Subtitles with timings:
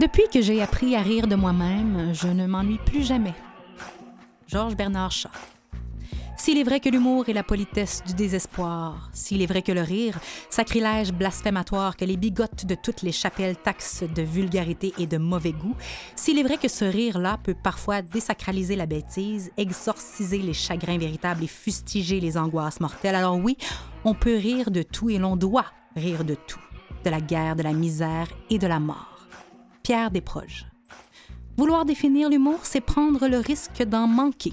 [0.00, 3.34] Depuis que j'ai appris à rire de moi-même, je ne m'ennuie plus jamais.
[4.46, 5.28] Georges Bernard Shaw.
[6.38, 9.82] S'il est vrai que l'humour est la politesse du désespoir, s'il est vrai que le
[9.82, 10.18] rire,
[10.48, 15.52] sacrilège blasphématoire que les bigotes de toutes les chapelles taxent de vulgarité et de mauvais
[15.52, 15.76] goût,
[16.16, 21.44] s'il est vrai que ce rire-là peut parfois désacraliser la bêtise, exorciser les chagrins véritables
[21.44, 23.58] et fustiger les angoisses mortelles, alors oui,
[24.06, 26.62] on peut rire de tout et l'on doit rire de tout,
[27.04, 29.09] de la guerre, de la misère et de la mort.
[29.90, 30.66] Pierre Desproges.
[31.56, 34.52] Vouloir définir l'humour, c'est prendre le risque d'en manquer.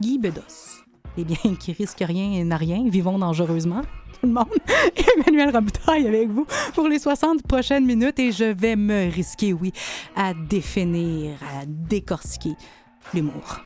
[0.00, 0.84] Guy Bedos.
[1.18, 3.82] Eh bien, qui risque rien et n'a rien, vivons dangereusement.
[4.20, 4.46] Tout le monde.
[5.16, 9.72] Emmanuel Robitaille avec vous pour les 60 prochaines minutes et je vais me risquer, oui,
[10.14, 12.54] à définir, à décortiquer
[13.14, 13.64] l'humour.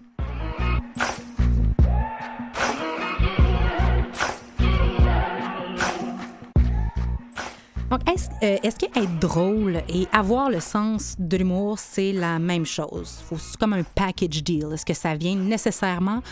[7.91, 12.65] Donc, est-ce euh, est qu'être drôle et avoir le sens de l'humour, c'est la même
[12.65, 13.21] chose?
[13.37, 14.69] C'est comme un package deal.
[14.73, 16.23] Est-ce que ça vient nécessairement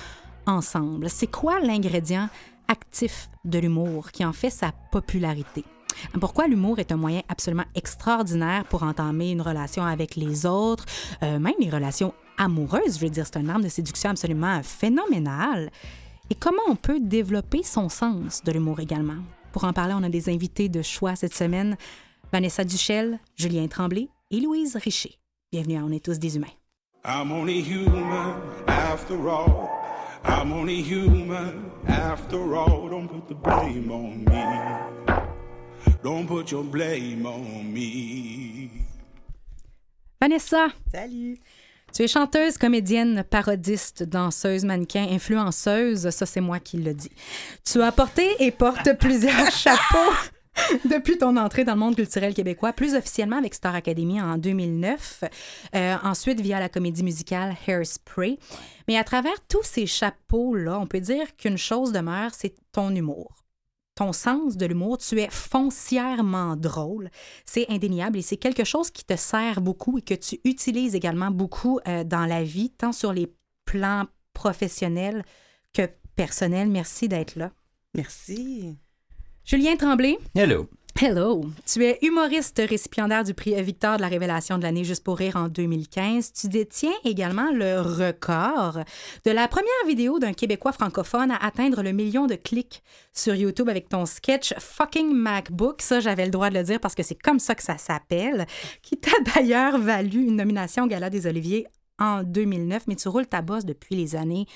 [0.46, 1.10] ensemble?
[1.10, 2.28] C'est quoi l'ingrédient
[2.68, 5.64] actif de l'humour qui en fait sa popularité?
[6.20, 10.84] Pourquoi l'humour est un moyen absolument extraordinaire pour entamer une relation avec les autres,
[11.24, 15.70] euh, même les relations amoureuses, je veux dire, c'est un arme de séduction absolument phénoménal.
[16.30, 19.22] Et comment on peut développer son sens de l'humour également?
[19.52, 21.76] Pour en parler, on a des invités de choix cette semaine.
[22.32, 25.18] Vanessa Duchel, Julien Tremblay et Louise Richer.
[25.50, 26.46] Bienvenue à On est tous des humains.
[27.04, 28.34] I'm only human
[28.66, 29.70] after all.
[30.24, 32.88] I'm only human after all.
[32.90, 34.42] Don't put the blame on me.
[36.02, 38.70] Don't put your blame on me.
[40.20, 41.38] Vanessa, Salut!
[41.94, 46.10] Tu es chanteuse, comédienne, parodiste, danseuse, mannequin, influenceuse.
[46.10, 47.12] Ça, c'est moi qui le dis.
[47.64, 50.12] Tu as porté et portes plusieurs chapeaux
[50.84, 55.24] depuis ton entrée dans le monde culturel québécois, plus officiellement avec Star Academy en 2009,
[55.74, 58.38] euh, ensuite via la comédie musicale Hairspray.
[58.86, 63.34] Mais à travers tous ces chapeaux-là, on peut dire qu'une chose demeure, c'est ton humour.
[63.98, 67.10] Ton sens de l'humour, tu es foncièrement drôle.
[67.44, 71.32] C'est indéniable et c'est quelque chose qui te sert beaucoup et que tu utilises également
[71.32, 75.24] beaucoup euh, dans la vie, tant sur les plans professionnels
[75.72, 75.82] que
[76.14, 76.68] personnels.
[76.68, 77.50] Merci d'être là.
[77.92, 78.78] Merci.
[79.44, 80.68] Julien Tremblay, Hello.
[81.00, 81.44] Hello!
[81.64, 85.36] Tu es humoriste récipiendaire du prix Victor de la Révélation de l'année Juste pour rire
[85.36, 86.32] en 2015.
[86.32, 88.80] Tu détiens également le record
[89.24, 92.82] de la première vidéo d'un Québécois francophone à atteindre le million de clics
[93.12, 95.82] sur YouTube avec ton sketch Fucking MacBook.
[95.82, 98.44] Ça, j'avais le droit de le dire parce que c'est comme ça que ça s'appelle,
[98.82, 101.68] qui t'a d'ailleurs valu une nomination au Gala des Oliviers
[102.00, 104.46] en 2009, mais tu roules ta bosse depuis les années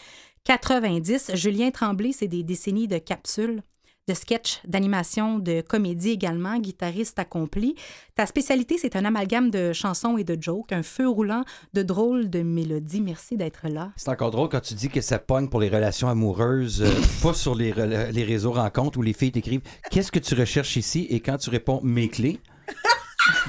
[0.42, 1.36] 90.
[1.36, 3.62] Julien Tremblay, c'est des décennies de capsules
[4.08, 7.76] de sketch, d'animation, de comédie également, guitariste accompli.
[8.16, 12.28] Ta spécialité, c'est un amalgame de chansons et de jokes, un feu roulant de drôles
[12.28, 13.00] de mélodies.
[13.00, 13.92] Merci d'être là.
[13.96, 16.90] C'est encore drôle quand tu dis que ça pogne pour les relations amoureuses, euh,
[17.22, 17.72] pas sur les,
[18.12, 21.50] les réseaux rencontres où les filles t'écrivent Qu'est-ce que tu recherches ici Et quand tu
[21.50, 22.40] réponds Mes clés,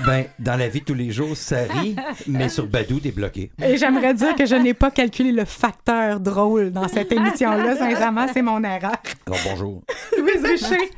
[0.06, 1.96] ben, dans la vie de tous les jours, ça rit,
[2.28, 3.52] mais sur Badou, t'es bloqué.
[3.64, 7.76] Et j'aimerais dire que je n'ai pas calculé le facteur drôle dans cette émission-là.
[7.76, 8.98] Sincèrement, c'est mon erreur.
[9.30, 9.84] Oh, bonjour.
[10.18, 10.92] Louise Richer.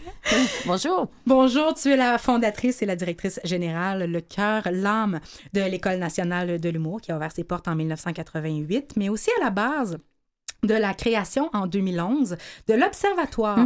[0.65, 1.09] Bonjour.
[1.25, 5.19] Bonjour, tu es la fondatrice et la directrice générale, le cœur, l'âme
[5.53, 9.43] de l'École nationale de l'humour qui a ouvert ses portes en 1988, mais aussi à
[9.43, 9.97] la base
[10.65, 12.37] de la création en 2011
[12.67, 13.59] de l'Observatoire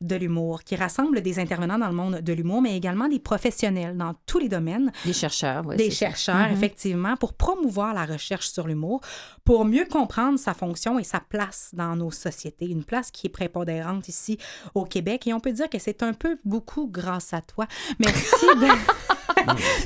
[0.00, 3.96] de l'humour qui rassemble des intervenants dans le monde de l'humour, mais également des professionnels
[3.96, 5.76] dans tous les domaines Des chercheurs, oui.
[5.76, 6.06] des ça.
[6.06, 9.00] chercheurs, effectivement, pour promouvoir la recherche sur l'humour,
[9.44, 12.66] pour mieux comprendre sa fonction et sa place dans nos sociétés.
[12.66, 14.38] Une place qui est prépondérante ici
[14.74, 15.26] au Québec.
[15.26, 17.66] Et on peut dire que c'est un peu beaucoup grâce à toi.
[17.98, 18.66] Merci de...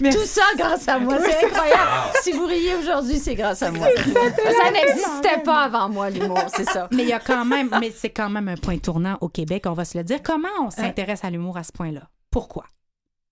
[0.00, 0.18] Merci.
[0.18, 1.90] Tout ça grâce à moi, c'est incroyable.
[2.22, 3.88] Si vous riez aujourd'hui, c'est grâce à moi.
[3.88, 6.88] Ça n'existait pas avant moi, l'humour, c'est ça.
[6.92, 9.64] Mais il y a quand même, mais c'est quand même un point tournant au Québec,
[9.66, 10.22] on va se le dire.
[10.22, 12.08] Comment on s'intéresse à l'humour à ce point-là?
[12.30, 12.64] Pourquoi?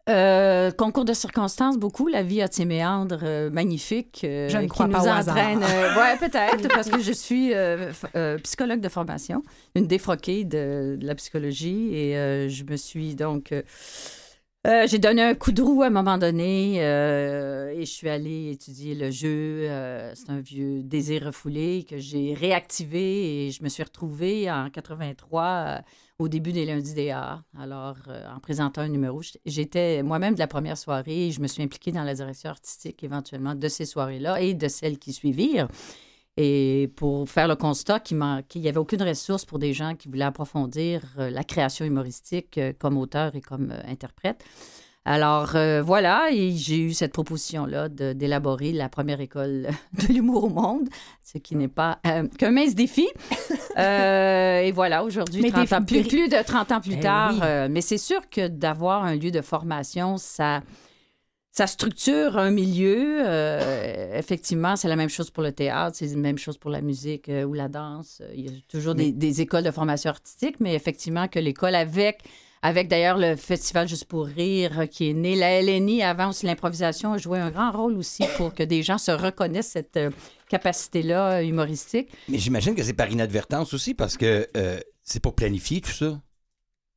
[0.08, 2.08] Euh, concours de circonstances, beaucoup.
[2.08, 5.62] La vie a ses méandres euh, magnifiques euh, Je ne crois nous pas entraînent.
[5.62, 7.52] euh, ouais, peut-être, parce que je suis
[8.42, 9.42] psychologue de formation,
[9.74, 11.94] une défroquée de, de la psychologie.
[11.94, 13.52] Et je me suis donc.
[14.66, 18.08] Euh, j'ai donné un coup de roue à un moment donné euh, et je suis
[18.08, 19.68] allée étudier le jeu.
[19.68, 24.68] Euh, c'est un vieux désir refoulé que j'ai réactivé et je me suis retrouvée en
[24.68, 25.78] 83 euh,
[26.18, 27.44] au début des lundis des arts.
[27.56, 27.98] Alors,
[28.34, 31.92] en présentant un numéro, j'étais moi-même de la première soirée et je me suis impliquée
[31.92, 35.68] dans la direction artistique éventuellement de ces soirées-là et de celles qui suivirent.
[36.40, 38.16] Et pour faire le constat qu'il
[38.48, 42.58] qu'il n'y avait aucune ressource pour des gens qui voulaient approfondir euh, la création humoristique
[42.58, 44.44] euh, comme auteur et comme euh, interprète.
[45.04, 50.48] Alors euh, voilà, et j'ai eu cette proposition-là d'élaborer la première école de l'humour au
[50.48, 50.88] monde,
[51.24, 53.08] ce qui n'est pas euh, qu'un mince défi.
[53.78, 57.00] Euh, et voilà, aujourd'hui, Mais 30 des- ans, plus, plus de 30 ans plus Eh
[57.00, 57.32] tard.
[57.34, 57.68] oui.
[57.70, 60.62] mais c'est sûr que d'avoir un lieu de formation, ça,
[61.58, 63.26] ça structure un milieu.
[63.26, 66.80] euh, effectivement, c'est la même chose pour le théâtre, c'est la même chose pour la
[66.80, 68.22] musique euh, ou la danse.
[68.32, 72.20] Il y a toujours des, des écoles de formation artistique, mais effectivement que l'école avec...
[72.60, 76.44] Avec d'ailleurs le Festival Juste pour rire euh, qui est né, la LNI avant aussi
[76.44, 80.10] l'improvisation a joué un grand rôle aussi pour que des gens se reconnaissent cette euh,
[80.48, 82.08] capacité-là humoristique.
[82.28, 84.48] Mais j'imagine que c'est par inadvertance aussi parce que
[85.04, 86.20] c'est pas planifié tout ça.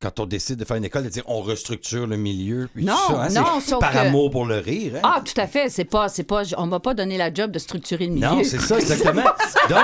[0.02, 2.68] Quand on décide de faire une école, de dire on restructure le milieu.
[2.74, 4.94] puis Non, ça, hein, non, sauf par que- amour pour le rire.
[4.96, 5.00] hein.
[5.04, 5.68] Ah, tout à fait.
[5.68, 8.26] C'est pas, c'est pas, on m'a pas donné la job de structurer le milieu.
[8.26, 9.22] Non, c'est ça, exactement.
[9.68, 9.78] Donc,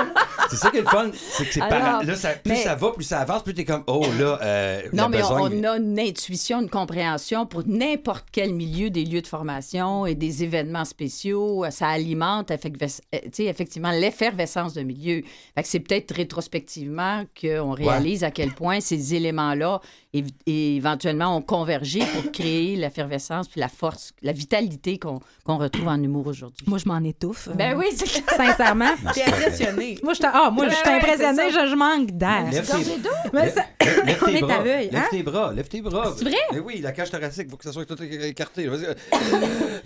[0.49, 1.09] c'est ça qui est le fun.
[1.13, 2.03] C'est que c'est par...
[2.03, 4.81] Là, ça- plus mais- ça va, plus ça avance, plus t'es comme, oh là, euh,
[4.93, 9.27] Non, mais on, a une intuition, une compréhension pour n'importe quel milieu des lieux de
[9.27, 11.65] formation et des événements spéciaux.
[11.69, 15.23] Ça alimente euh, effectivement l'effervescence de milieu.
[15.55, 19.81] Fait que c'est peut-être rétrospectivement qu'on réalise à quel point ces éléments-là
[20.13, 25.87] et éventuellement ont convergé pour créer l'effervescence puis la force, la vitalité qu'on qu'on retrouve
[25.87, 26.65] en humour aujourd'hui.
[26.67, 27.49] Moi, je m'en étouffe.
[27.55, 28.91] Ben oui, c'est Sincèrement.
[29.13, 29.97] T'es impressionné.
[30.03, 32.49] Moi, je ah, moi, je suis impressionnée, je, je manque d'air.
[32.51, 32.99] Lève Gorge tes...
[33.33, 33.65] Mais Lève- ça-
[34.05, 34.53] lève- on tes est bras.
[34.55, 35.07] aveugle, Lève hein?
[35.11, 36.13] tes bras, lève tes bras.
[36.17, 36.37] C'est vrai?
[36.53, 38.67] Eh oui, la cage thoracique, il faut que ça soit tout écarté.
[38.67, 38.95] Vas-y.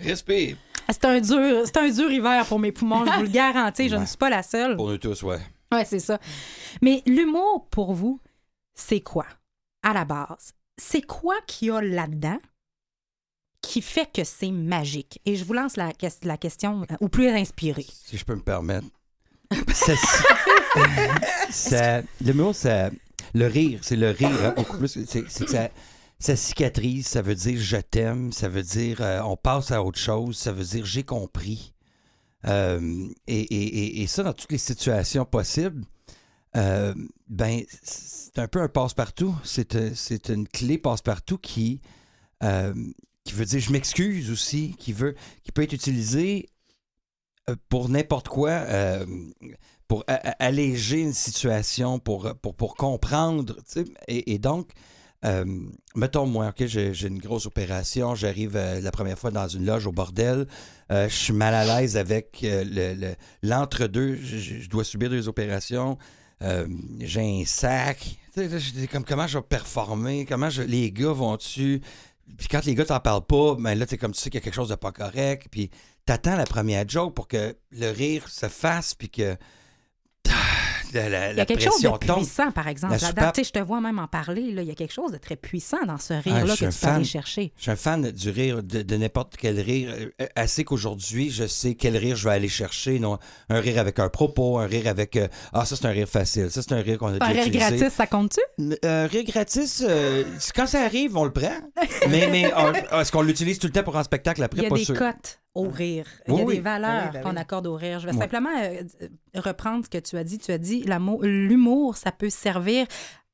[0.08, 0.56] Respire.
[0.86, 3.88] Ah, C'est un dur, c'est un dur hiver pour mes poumons, je vous le garantis,
[3.88, 4.76] je ne suis pas la seule.
[4.76, 5.38] Pour nous tous, ouais.
[5.72, 6.18] Ouais, c'est ça.
[6.82, 8.20] Mais l'humour, pour vous,
[8.74, 9.26] c'est quoi?
[9.82, 12.38] À la base, c'est quoi qu'il y a là-dedans
[13.62, 15.20] qui fait que c'est magique?
[15.24, 15.90] Et je vous lance la,
[16.22, 17.84] la question euh, au plus inspiré.
[17.88, 18.86] Si je peux me permettre.
[19.72, 19.92] Ça,
[21.50, 22.90] ça, le mot, ça,
[23.34, 24.98] le rire, c'est le rire, hein, beaucoup plus.
[25.06, 25.68] C'est que ça,
[26.18, 29.98] ça cicatrise, ça veut dire je t'aime, ça veut dire euh, on passe à autre
[29.98, 31.74] chose, ça veut dire j'ai compris.
[32.46, 35.84] Euh, et, ça, dans toutes les situations possibles,
[36.56, 36.94] euh,
[37.28, 39.34] ben, c'est un peu un passe-partout.
[39.44, 41.80] C'est une clé passe-partout qui,
[42.40, 46.50] qui veut dire je m'excuse aussi, qui, veut, qui peut être utilisée
[47.68, 49.04] pour n'importe quoi, euh,
[49.88, 50.04] pour
[50.38, 53.56] alléger une situation, pour, pour, pour comprendre.
[54.08, 54.70] Et, et donc,
[55.24, 55.44] euh,
[55.94, 59.86] mettons moi, OK, j'ai une grosse opération, j'arrive euh, la première fois dans une loge
[59.86, 60.46] au bordel,
[60.92, 65.28] euh, je suis mal à l'aise avec euh, le- le- l'entre-deux, je, dois subir deux
[65.28, 65.96] opérations,
[66.42, 66.66] euh,
[67.00, 68.18] j'ai un sac,
[68.90, 71.80] comme comment je vais performer, comment je- les gars vont-tu...
[72.38, 74.42] Puis quand les gars t'en parlent pas, ben là, t'es comme tu sais qu'il y
[74.42, 75.70] a quelque chose de pas correct, puis
[76.06, 79.36] t'attends la première joke pour que le rire se fasse, puis que
[80.94, 82.18] la, la- Il y a quelque chose de tombe.
[82.18, 82.94] puissant, par exemple.
[82.98, 84.52] Soupape- je te vois même en parler.
[84.52, 84.62] Là.
[84.62, 86.68] Il y a quelque chose de très puissant dans ce Ah, rire-là que tu un
[86.70, 87.04] peux aller fan.
[87.04, 87.52] chercher.
[87.56, 89.92] Je suis un fan du rire, de, de n'importe quel rire.
[90.20, 92.98] Euh, Assez qu'aujourd'hui, je sais quel rire je vais aller chercher.
[93.00, 93.18] Non,
[93.48, 96.48] un rire avec un propos, un rire avec euh, Ah, ça, c'est un rire facile.
[96.50, 97.76] Ça, c'est un rire qu'on a Un déjà rire utilisé.
[97.76, 98.40] gratis, ça compte-tu?
[98.84, 100.22] Un rire gratis, euh,
[100.54, 101.58] quand ça arrive, on le prend.
[102.08, 102.42] mais
[102.92, 104.60] est-ce qu'on l'utilise tout le temps pour un spectacle après?
[104.60, 104.96] Il y a Pas des sûr.
[104.96, 106.06] cotes au rire.
[106.26, 106.54] Il y a Oui, oui.
[106.56, 107.38] des valeurs Ben oui, ben qu'on oui.
[107.38, 108.00] accorde au rire.
[108.00, 108.82] Je vais simplement euh,
[109.36, 110.38] reprendre ce que tu as dit.
[110.38, 112.86] Tu as dit l'amour- l'humour, ça peut servir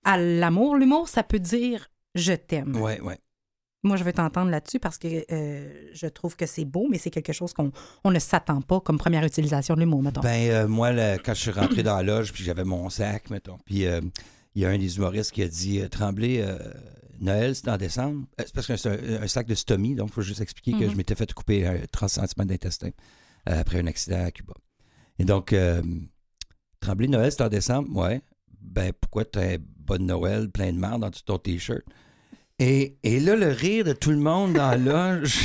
[0.05, 0.77] à l'amour.
[0.77, 2.77] L'humour, ça peut dire je t'aime.
[2.77, 3.19] Ouais, ouais.
[3.83, 7.09] Moi, je veux t'entendre là-dessus parce que euh, je trouve que c'est beau, mais c'est
[7.11, 7.73] quelque chose qu'on
[8.05, 10.21] on ne s'attend pas comme première utilisation de l'humour, mettons.
[10.21, 13.31] Ben, euh, moi, là, quand je suis rentré dans la loge, puis j'avais mon sac,
[13.31, 16.45] mettons, puis il y a un des humoristes qui a dit Tremblay,
[17.21, 18.27] Noël, c'est en décembre.
[18.41, 20.73] Euh, c'est parce que c'est un, un sac de stomie, donc il faut juste expliquer
[20.73, 20.91] que Mhm.
[20.91, 22.89] je m'étais fait couper euh, 30 cm d'intestin
[23.49, 24.55] euh, après un accident à Cuba.
[25.19, 25.83] Et donc, euh,
[26.81, 28.21] Tremblay, Noël, c'est en décembre, ouais.
[28.61, 31.83] Ben, pourquoi t'as un bonne Noël, plein de marde dans ton T-shirt?
[32.59, 34.77] Et, et là, le rire de tout le monde dans la
[35.21, 35.39] loge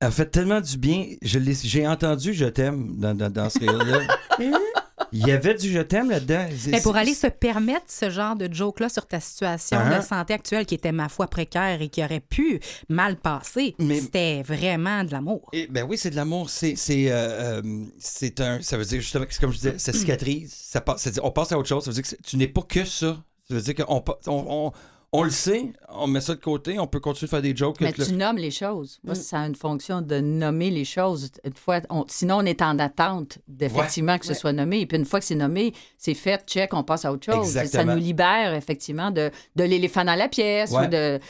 [0.00, 1.06] a fait tellement du bien.
[1.22, 4.06] Je l'ai- J'ai entendu Je t'aime dans, dans, dans ce rire-là.
[5.12, 6.46] Il y avait du je t'aime là-dedans.
[6.68, 9.98] Mais pour aller se permettre ce genre de joke-là sur ta situation Ah.
[9.98, 14.00] de santé actuelle qui était, ma foi, précaire et qui aurait pu mal passer, Mais-
[14.00, 15.48] c'était vraiment de l'amour.
[15.52, 16.50] Eh ben oui, c'est de l'amour.
[16.50, 16.74] C'est,
[17.10, 17.84] euh, euh,
[18.38, 18.62] un.
[18.62, 20.52] Ça veut dire justement, c'est comme je disais, ça cicatrise.
[20.56, 21.84] Ça passe, on passe à autre chose.
[21.84, 23.16] Ça veut dire que tu n'es pas que ça.
[23.48, 24.72] Ça veut dire qu'on pa- on, on,
[25.18, 27.80] on le sait, on met ça de côté, on peut continuer de faire des jokes.
[27.80, 28.98] Mais le- tu nommes les choses.
[29.02, 29.06] Mm.
[29.06, 31.30] Moi, ça a une fonction de nommer les choses.
[31.44, 34.80] Une fois, on- sinon, on est en attente d'effectivement que ce soit nommé.
[34.80, 37.46] Et puis, une fois que c'est nommé, c'est fait, check, on passe à autre chose.
[37.66, 40.86] Ça nous libère, effectivement, de, de l'éléphant dans la pièce Ouais.
[40.86, 41.20] ou de.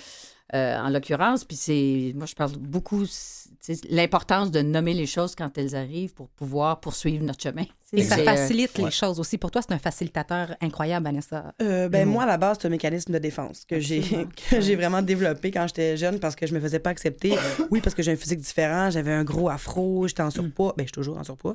[0.54, 2.12] euh, en l'occurrence, puis c'est.
[2.14, 3.04] Moi, je parle beaucoup.
[3.06, 7.64] c'est l'importance de nommer les choses quand elles arrivent pour pouvoir poursuivre notre chemin.
[7.92, 8.90] Et ça euh, facilite les ouais.
[8.90, 9.38] choses aussi.
[9.38, 11.52] Pour toi, c'est un facilitateur incroyable, Vanessa.
[11.62, 14.00] Euh, ben, moi, à la base, c'est un mécanisme de défense que j'ai
[14.50, 17.34] que j'ai vraiment développé quand j'étais jeune parce que je me faisais pas accepter.
[17.70, 20.74] Oui, parce que j'ai un physique différent, j'avais un gros afro, j'étais en surpoids.
[20.76, 21.54] Ben, je suis toujours en surpoids.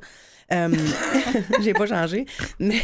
[0.52, 0.70] Euh,
[1.62, 2.26] j'ai pas changé.
[2.60, 2.82] Mais,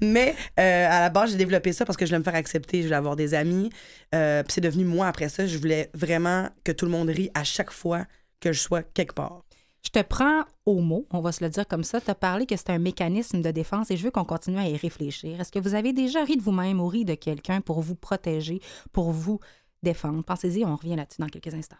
[0.00, 2.78] mais euh, à la base, j'ai développé ça parce que je voulais me faire accepter,
[2.78, 3.70] je voulais avoir des amis.
[4.14, 5.46] Euh, Puis c'est devenu moi après ça.
[5.46, 8.06] Je voulais vraiment que tout le monde rie à chaque fois
[8.40, 9.42] que je sois quelque part.
[9.82, 12.00] Je te prends au mot, on va se le dire comme ça.
[12.00, 14.68] Tu as parlé que c'est un mécanisme de défense et je veux qu'on continue à
[14.68, 15.40] y réfléchir.
[15.40, 18.60] Est-ce que vous avez déjà ri de vous-même ou ri de quelqu'un pour vous protéger,
[18.92, 19.40] pour vous
[19.82, 20.22] défendre?
[20.22, 21.76] Pensez-y, on revient là-dessus dans quelques instants.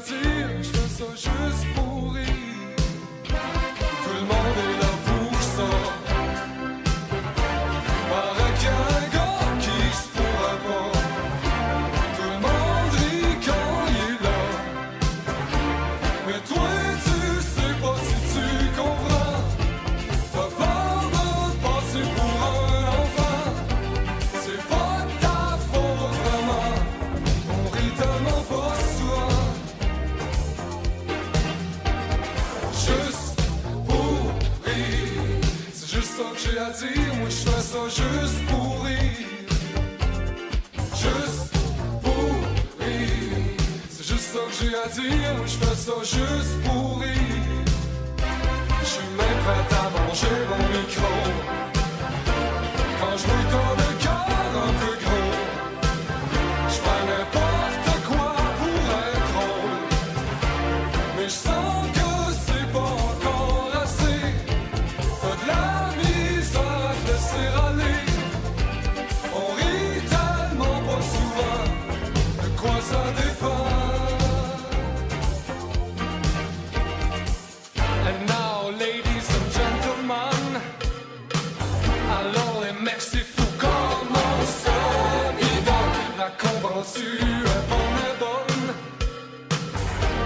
[0.00, 0.62] Ça que j'ai à dire.
[0.62, 1.77] Je fais ça juste
[37.70, 39.28] Ça juste pour rire.
[40.96, 41.52] Juste
[42.02, 42.30] pour
[42.80, 43.56] rire.
[43.90, 47.64] C'est juste ça que j'ai à dire, je fais ça juste pour rire.
[48.80, 51.12] Je suis même prêt à manger mon micro.
[53.00, 53.97] Quand je vois ton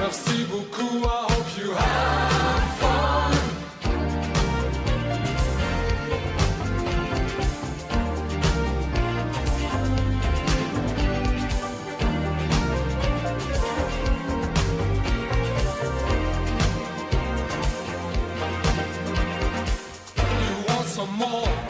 [0.00, 3.32] Merci beaucoup, I hope you have fun.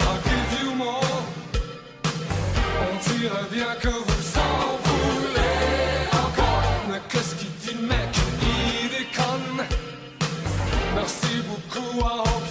[0.00, 1.22] I'll give you more.
[2.80, 2.98] On
[3.80, 4.11] que
[11.94, 12.41] you.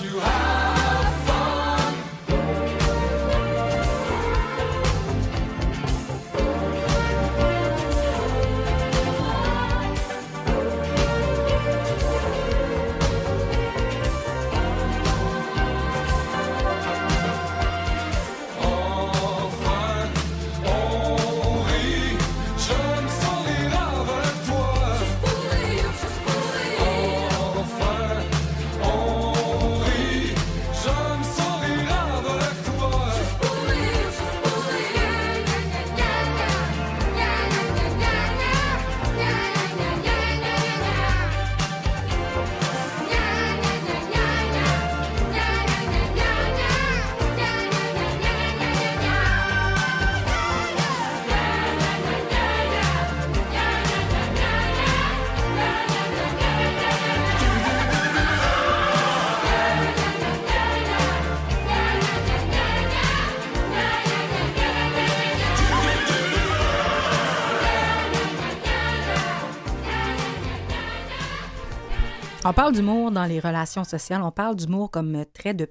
[72.52, 75.70] On parle d'humour dans les relations sociales, on parle d'humour comme trait de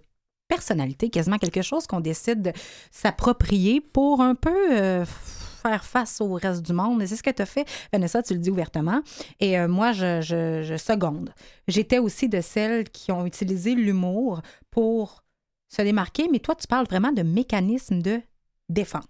[0.48, 2.52] personnalité, quasiment quelque chose qu'on décide de
[2.90, 7.04] s'approprier pour un peu euh, faire face au reste du monde.
[7.04, 9.02] C'est ce que tu as fait, Vanessa, tu le dis ouvertement.
[9.40, 11.34] Et euh, moi, je, je, je seconde.
[11.68, 15.22] J'étais aussi de celles qui ont utilisé l'humour pour
[15.68, 18.22] se démarquer, mais toi, tu parles vraiment de mécanisme de
[18.70, 19.04] défense.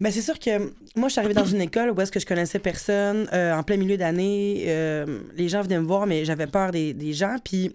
[0.00, 0.58] Mais c'est sûr que
[0.96, 3.62] moi, je suis arrivée dans une école où est-ce que je connaissais personne, euh, en
[3.64, 4.64] plein milieu d'année.
[4.68, 7.36] euh, les gens venaient me voir, mais j'avais peur des, des gens.
[7.44, 7.74] Puis,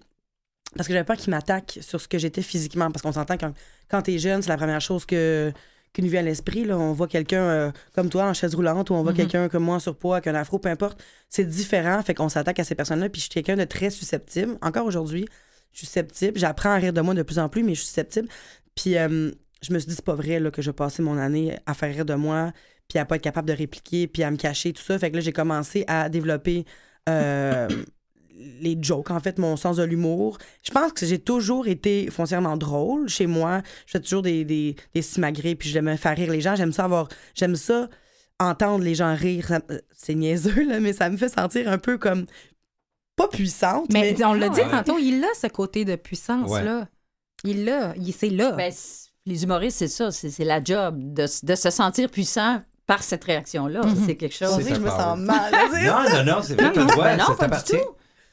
[0.75, 2.89] parce que j'avais peur qu'ils m'attaquent sur ce que j'étais physiquement.
[2.91, 3.53] Parce qu'on s'entend quand,
[3.89, 5.51] quand t'es jeune, c'est la première chose que,
[5.91, 6.63] qui nous vient à l'esprit.
[6.63, 6.77] Là.
[6.79, 9.17] On voit quelqu'un euh, comme toi en chaise roulante ou on voit Mhm.
[9.17, 11.03] quelqu'un comme moi en surpoids avec un afro, peu importe.
[11.29, 12.01] C'est différent.
[12.03, 13.09] Fait qu'on s'attaque à ces personnes-là.
[13.09, 14.57] Puis, je suis quelqu'un de très susceptible.
[14.61, 15.25] Encore aujourd'hui,
[15.73, 16.39] je suis susceptible.
[16.39, 18.29] J'apprends à rire de moi de plus en plus, mais je suis susceptible.
[18.75, 19.29] Puis, euh,
[19.63, 21.93] je me suis dit, c'est pas vrai là, que je passais mon année à faire
[21.93, 22.51] rire de moi,
[22.87, 24.99] puis à pas être capable de répliquer, puis à me cacher, tout ça.
[24.99, 26.65] Fait que là, j'ai commencé à développer
[27.09, 27.67] euh,
[28.61, 30.37] les jokes, en fait, mon sens de l'humour.
[30.63, 33.61] Je pense que j'ai toujours été foncièrement drôle chez moi.
[33.85, 36.55] Je fais toujours des, des, des simagrées, puis j'aime faire rire les gens.
[36.55, 37.07] J'aime ça avoir.
[37.35, 37.87] J'aime ça
[38.39, 39.47] entendre les gens rire.
[39.47, 39.61] Ça-
[39.95, 42.25] C'est niaiseux, là, mais ça me fait sentir un peu comme.
[43.15, 44.15] Pas puissante, mais.
[44.17, 44.69] Mais on l'a dit ouais.
[44.71, 46.87] tantôt, il a ce côté de puissance-là.
[47.43, 48.53] Il l'a, il- c'est là.
[48.53, 48.71] Ben,
[49.25, 53.01] les humoristes, c'est ça, c'est c'est la job de, s- de se sentir puissant par
[53.01, 53.81] cette réaction-là.
[53.85, 54.03] Mhm.
[54.05, 54.57] C'est quelque chose.
[54.63, 55.51] que je me sens mal.
[55.51, 57.77] Non, non, non, c'est vrai, non, pas du tout.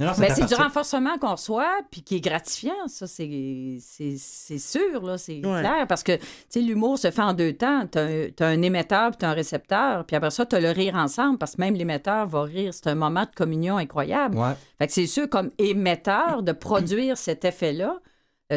[0.01, 3.77] Non, non, ça Ben, c'est du renforcement qu'on reçoit, puis qui est gratifiant, ça, c'est
[3.83, 5.61] c'est- c'est sûr, là, c'est Ouais.
[5.61, 7.87] clair, parce que, tu sais, l'humour se fait en deux temps.
[7.87, 10.95] Tu as, un émetteur, puis tu un récepteur, puis après ça, tu as le rire
[10.95, 12.73] ensemble, parce que même l'émetteur va rire.
[12.73, 14.39] C'est un moment de communion incroyable.
[14.39, 14.55] Ouais.
[14.79, 17.99] Fait que c'est sûr, comme émetteur, de produire cet effet-là,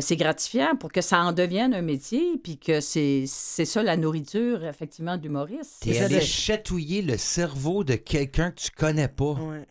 [0.01, 3.95] c'est gratifiant pour que ça en devienne un métier, puis que c'est c'est ça la
[3.97, 5.81] nourriture, effectivement, de l'humoriste.
[5.81, 9.33] T'es allé de- chatouiller le cerveau de quelqu'un que tu connais pas.
[9.33, 9.65] Ouais.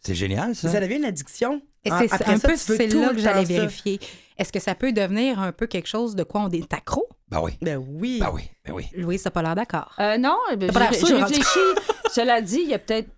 [0.00, 0.68] C'est génial, ça.
[0.70, 1.60] Ça devient une addiction?
[1.84, 3.98] Et Ah, c'est après un ça, peu c'est tout là que j'allais vérifier.
[4.38, 7.08] Est-ce que ça peut devenir un peu quelque chose de quoi on est accro?
[7.28, 7.52] Ben oui.
[7.60, 8.18] Ben oui.
[8.20, 8.42] Ben oui.
[8.64, 8.84] Ben oui.
[8.94, 9.92] Louis, ça n'a pas l'air d'accord.
[9.98, 11.42] Euh, non, eh ben, j'ai réfléchi.
[12.12, 13.08] Cela dit, il y a peut-être.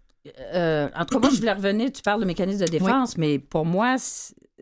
[0.54, 1.92] euh, en tout cas, moi, je voulais revenir.
[1.92, 3.96] Tu parles de mécanisme de défense, mais pour moi,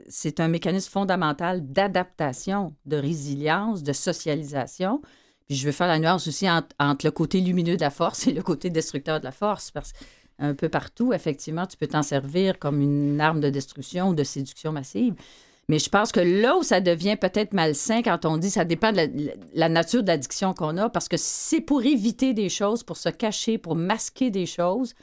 [0.09, 5.01] c'est un mécanisme fondamental d'adaptation, de résilience, de socialisation.
[5.47, 8.33] Puis je veux faire la nuance aussi entre, le côté lumineux de la force et
[8.33, 9.71] le côté destructeur de la force.
[9.71, 14.15] Parce qu'un peu partout, effectivement, tu peux t'en servir comme une arme de destruction ou
[14.15, 15.15] de séduction massive.
[15.69, 18.93] Mais je pense que là où ça devient peut-être malsain, quand on dit ça dépend
[18.93, 19.07] de la,
[19.55, 23.09] la nature de l'addiction qu'on a, parce que c'est pour éviter des choses, pour se
[23.09, 24.95] cacher, pour masquer des choses,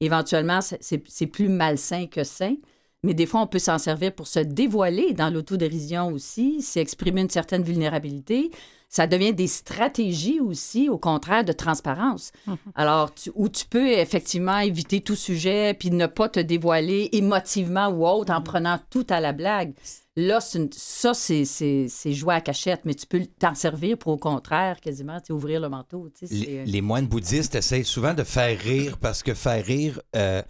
[0.00, 2.56] éventuellement, c'est plus malsain que sain.
[3.02, 7.22] Mais des fois, on peut s'en servir pour se dévoiler dans l'autodérision aussi, c'est exprimer
[7.22, 8.50] une certaine vulnérabilité.
[8.90, 12.32] Ça devient des stratégies aussi, au contraire, de transparence.
[12.74, 17.88] Alors, tu- où tu peux effectivement éviter tout sujet, puis ne pas te dévoiler émotivement
[17.88, 19.72] ou autre en prenant tout à la blague.
[20.16, 23.96] Là, c'est une- ça, c'est- c'est c'est jouer à cachette, mais tu peux t'en servir
[23.96, 26.10] pour, au contraire, quasiment, ouvrir le manteau.
[26.14, 30.00] sais, c'est- Les, les moines bouddhistes essayent souvent de faire rire parce que faire rire
[30.16, 30.42] euh,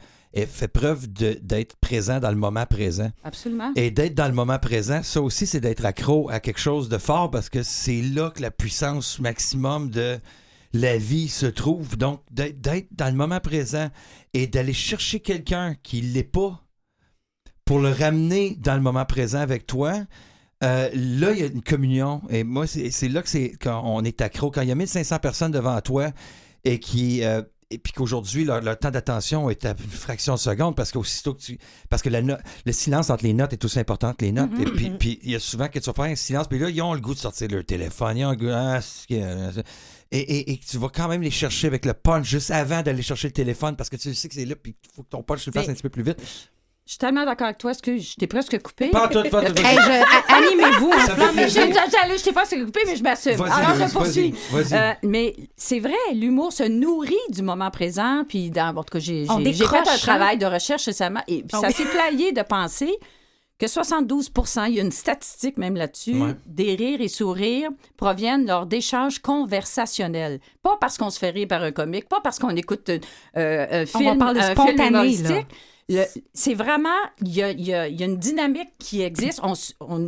[0.46, 3.10] fait preuve d'être présent dans le moment présent.
[3.24, 3.72] Absolument.
[3.76, 6.98] Et d'être dans le moment présent, ça aussi, c'est d'être accro à quelque chose de
[6.98, 10.18] fort parce que c'est là que la puissance maximum de
[10.72, 11.96] la vie se trouve.
[11.96, 13.88] Donc, d'être dans le moment présent
[14.32, 16.64] et d'aller chercher quelqu'un qui ne l'est pas
[17.64, 19.94] pour le ramener dans le moment présent avec toi.
[20.62, 22.22] euh, là, il y a une communion.
[22.30, 24.50] Et moi, c'est c'est là que c'est quand on est accro.
[24.52, 26.10] Quand il y a 1500 personnes devant toi
[26.64, 27.24] et qui.
[27.24, 30.90] euh, et puis qu'aujourd'hui, leur, leur temps d'attention est à une fraction de seconde parce
[30.92, 31.58] qu'aussitôt que tu.
[31.88, 34.50] Parce que la no- le silence entre les notes est aussi important que les notes.
[34.60, 36.68] Et puis, puis il y a souvent que tu vas faire un silence, puis là,
[36.68, 38.16] ils ont le goût de sortir leur téléphone.
[38.16, 38.48] Ils ont le goût.
[38.50, 39.60] ah, que-
[40.12, 43.02] et, et, et tu vas quand même les chercher avec le punch juste avant d'aller
[43.02, 45.22] chercher le téléphone parce que tu sais que c'est là, puis il faut que ton
[45.22, 46.16] punch le fasse un petit peu plus vite.
[46.90, 48.88] Je suis tellement d'accord avec toi, est-ce que je t'ai presque coupé?
[48.88, 49.62] Pas tout, pas tout.
[49.64, 50.90] Hey, je- a- Animez-vous.
[51.06, 51.54] Ça Non, fait mais je,
[52.24, 53.40] t'ai pas coupé, mais je m'assume.
[53.42, 54.34] Alors, je poursuis.
[54.72, 58.24] Euh, mais c'est vrai, l'humour se nourrit du moment présent.
[58.28, 59.98] Puis, dans, en tout cas, j'ai, On j'ai- j'ai fait un hein?
[60.00, 61.20] travail de recherche récemment.
[61.28, 61.74] Et puis, Ah ça oui.
[61.74, 62.90] s'est flayé de penser
[63.60, 64.32] que 72
[64.66, 66.34] il y a une statistique même là-dessus, Ouais.
[66.46, 70.40] des rires et sourires proviennent lors d'échanges conversationnels.
[70.64, 73.82] Pas parce qu'on se fait rire par un comique, pas parce qu'on écoute euh, un
[73.82, 75.28] On film, va parler un film spontané, humoristique.
[75.28, 75.42] là.
[76.32, 76.88] C'est vraiment,
[77.20, 77.42] il y
[77.74, 79.40] a, une dynamique qui existe.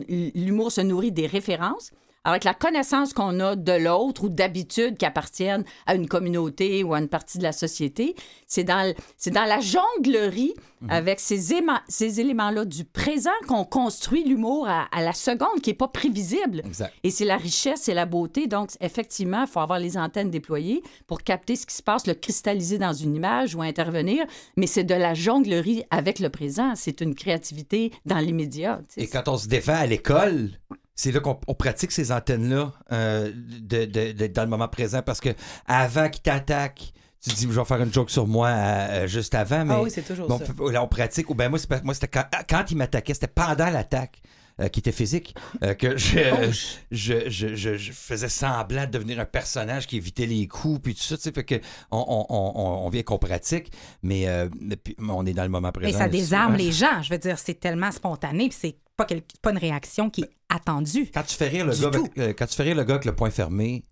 [0.08, 1.90] L'humour se nourrit des références.
[2.24, 6.94] Avec la connaissance qu'on a de l'autre ou d'habitudes qui appartiennent à une communauté ou
[6.94, 8.14] à une partie de la société.
[8.46, 10.54] C'est dans, c'est dans la jonglerie
[10.88, 11.54] avec ces,
[11.88, 16.62] ces éléments-là du présent qu'on construit l'humour à, à la seconde qui n'est pas prévisible.
[16.66, 16.92] Exact.
[17.04, 18.48] Et c'est la richesse et la beauté.
[18.48, 22.14] Donc, effectivement, il faut avoir les antennes déployées pour capter ce qui se passe, le
[22.14, 24.24] cristalliser dans une image ou intervenir.
[24.56, 26.72] Mais c'est de la jonglerie avec le présent.
[26.74, 28.80] C'est une créativité dans l'immédiat.
[28.96, 30.50] Et quand on se défend à l'école,
[30.94, 35.02] c'est là qu'on on pratique ces antennes-là euh, de, de- de- dans le moment présent
[35.02, 35.30] parce que
[35.66, 39.34] avant qu'il t'attaque, tu te dis, je vais faire une joke sur moi euh, juste
[39.34, 40.44] avant, mais Ah oui, c'est toujours bon, ça.
[40.72, 41.30] là, on pratique.
[41.30, 41.58] Ou ben moi,
[41.94, 44.20] c'était quand, quand il m'attaquait, c'était pendant l'attaque.
[44.60, 46.52] euh, qui était physique, euh, que je, Oh,
[46.90, 50.94] je, je, je, je faisais semblant de devenir un personnage qui évitait les coups, puis
[50.94, 51.54] tout ça, tu sais, fait que
[51.90, 55.48] on, on, on, on- vient qu'on pratique, mais, euh, mais puis, on est dans le
[55.48, 55.98] moment Mais présent.
[56.00, 57.00] ça désarme les gens.
[57.02, 60.30] Je veux dire, c'est tellement spontané, puis c'est pas, quel- pas une réaction qui est
[60.48, 61.10] attendue.
[61.12, 62.94] Quand tu fais rire le Du gars, avec, euh, quand tu fais rire le gars
[62.94, 63.82] avec le poing fermé,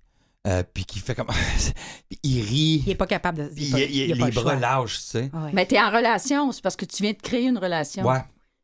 [0.47, 1.29] euh, puis qui fait comme,
[2.23, 3.51] il rit, Il est pas capable de.
[3.57, 5.31] il est pas- il- il- il a pas les le bras lâches, tu sais.
[5.33, 5.51] Ouais.
[5.53, 8.05] Mais tu es en relation, c'est parce que tu viens de créer une relation.
[8.07, 8.21] Ouais.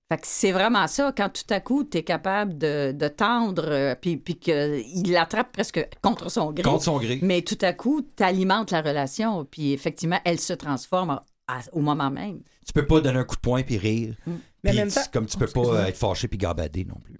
[0.09, 3.64] Fait que c'est vraiment ça, quand tout à coup, tu es capable de, de tendre,
[3.66, 6.62] euh, puis, puis qu'il l'attrape presque contre son gré.
[6.62, 7.18] Contre son gré.
[7.22, 11.80] Mais tout à coup, tu alimentes la relation, puis effectivement, elle se transforme à- au
[11.80, 12.40] moment même.
[12.66, 14.14] Tu peux pas donner un coup de poing puis rire.
[14.26, 14.38] Mais en
[14.72, 15.76] Puis même tu- comme tu peux pas Excuse-moi.
[15.80, 17.14] euh, être fâché puis gabader non plus.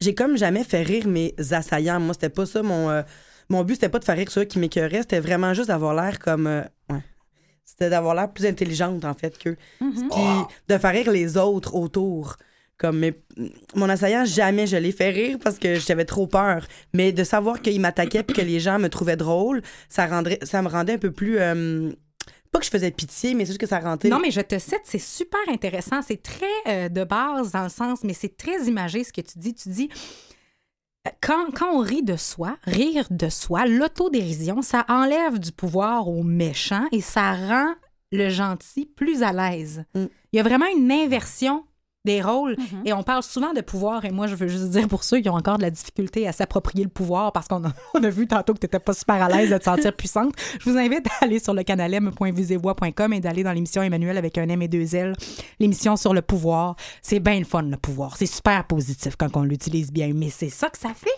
[0.00, 2.00] J'ai comme jamais fait rire mes assaillants.
[2.00, 2.90] Moi, c'était pas ça mon.
[2.90, 3.02] euh,
[3.48, 5.02] mon but, c'était pas de faire rire ceux qui m'écœuraient.
[5.02, 6.46] C'était vraiment juste d'avoir l'air comme.
[6.46, 7.00] euh, ouais.
[7.64, 9.56] C'était d'avoir l'air plus intelligente, en fait, qu'eux.
[9.80, 10.08] Mm-hmm.
[10.10, 12.36] Puis de faire rire les autres autour.
[12.78, 13.20] Comme mais,
[13.76, 16.66] mon assaillant, jamais je l'ai fait rire parce que j'avais trop peur.
[16.92, 20.62] Mais de savoir qu'il m'attaquait puis que les gens me trouvaient drôle, ça, rendrait, ça
[20.62, 21.38] me rendait un peu plus.
[21.38, 21.92] euh,
[22.52, 24.10] pas que je faisais pitié, mais c'est juste que ça rendait.
[24.10, 26.02] Non, mais je te cite, c'est super intéressant.
[26.02, 29.38] C'est très euh, de base dans le sens, mais c'est très imagé ce que tu
[29.38, 29.54] dis.
[29.54, 29.88] Tu dis,
[31.08, 36.08] euh, quand, quand on rit de soi, rire de soi, l'autodérision, ça enlève du pouvoir
[36.08, 37.74] au méchant et ça rend
[38.12, 39.84] le gentil plus à l'aise.
[39.94, 40.04] Mm.
[40.32, 41.64] Il y a vraiment une inversion
[42.04, 45.04] des rôles et on parle souvent de pouvoir et moi je veux juste dire pour
[45.04, 48.02] ceux qui ont encore de la difficulté à s'approprier le pouvoir parce qu'on a, on
[48.02, 50.68] a vu tantôt que tu n'étais pas super à l'aise de te sentir puissante, je
[50.68, 54.48] vous invite à aller sur le canal m.visevoix.com et d'aller dans l'émission Emmanuel avec un
[54.48, 55.14] M et deux L,
[55.60, 56.74] l'émission sur le pouvoir.
[57.02, 60.50] C'est bien le fun le pouvoir, c'est super positif quand on l'utilise bien, mais c'est
[60.50, 61.08] ça que ça fait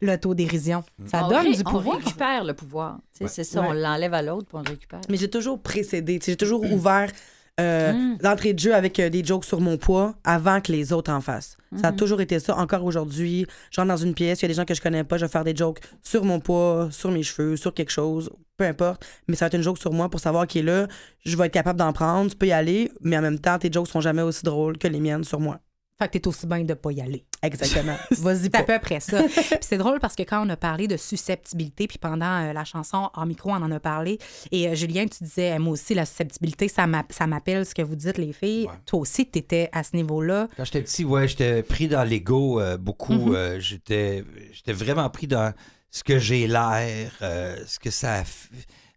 [0.00, 0.82] l'autodérision.
[1.06, 1.96] Ça on donne du On pouvoir.
[1.98, 2.98] récupère le pouvoir.
[3.12, 3.66] C'est ça, Ouais.
[3.70, 5.00] on l'enlève à l'autre, puis on le récupère.
[5.08, 6.18] Mais j'ai toujours précédé.
[6.24, 7.10] J'ai toujours ouvert
[7.60, 8.18] euh, Mm.
[8.22, 11.20] l'entrée de jeu avec euh, des jokes sur mon poids avant que les autres en
[11.20, 11.56] fassent.
[11.80, 11.96] Ça a Mhm.
[11.96, 12.56] toujours été ça.
[12.56, 15.04] Encore aujourd'hui, je rentre dans une pièce, il y a des gens que je connais
[15.04, 18.30] pas, je vais faire des jokes sur mon poids, sur mes cheveux, sur quelque chose,
[18.56, 19.06] peu importe.
[19.28, 20.86] Mais ça va être une joke sur moi pour savoir qui est là.
[21.24, 23.70] Je vais être capable d'en prendre, tu peux y aller, mais en même temps, tes
[23.72, 25.60] jokes sont jamais aussi drôles que les miennes sur moi.
[26.02, 27.24] Fait que t'es aussi bien de pas y aller.
[27.42, 27.96] Exactement.
[28.18, 28.58] Vas-y C'est pas.
[28.58, 29.22] à peu près ça.
[29.28, 32.64] Puis c'est drôle parce que quand on a parlé de susceptibilité, puis pendant euh, la
[32.64, 34.18] chanson en micro, on en a parlé.
[34.50, 37.74] Et euh, Julien, tu disais, euh, moi aussi, la susceptibilité, ça m'a- ça m'appelle ce
[37.74, 38.66] que vous dites, les filles.
[38.66, 38.74] Ouais.
[38.86, 40.48] Toi aussi, tu étais à ce niveau-là.
[40.56, 43.12] Quand j'étais petit, ouais, j'étais pris dans l'ego euh, beaucoup.
[43.12, 43.34] Mhm.
[43.34, 45.52] euh, j'étais, j'étais vraiment pris dans
[45.90, 48.22] ce que j'ai l'air, euh, ce que ça,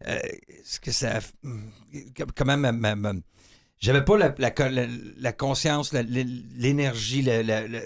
[0.07, 0.17] euh,
[0.63, 1.71] ce que ça, hum,
[2.17, 3.13] comme- comment ma- ma- ma-
[3.79, 4.87] j'avais pas la, la, co- la-
[5.19, 7.27] la conscience, l'énergie,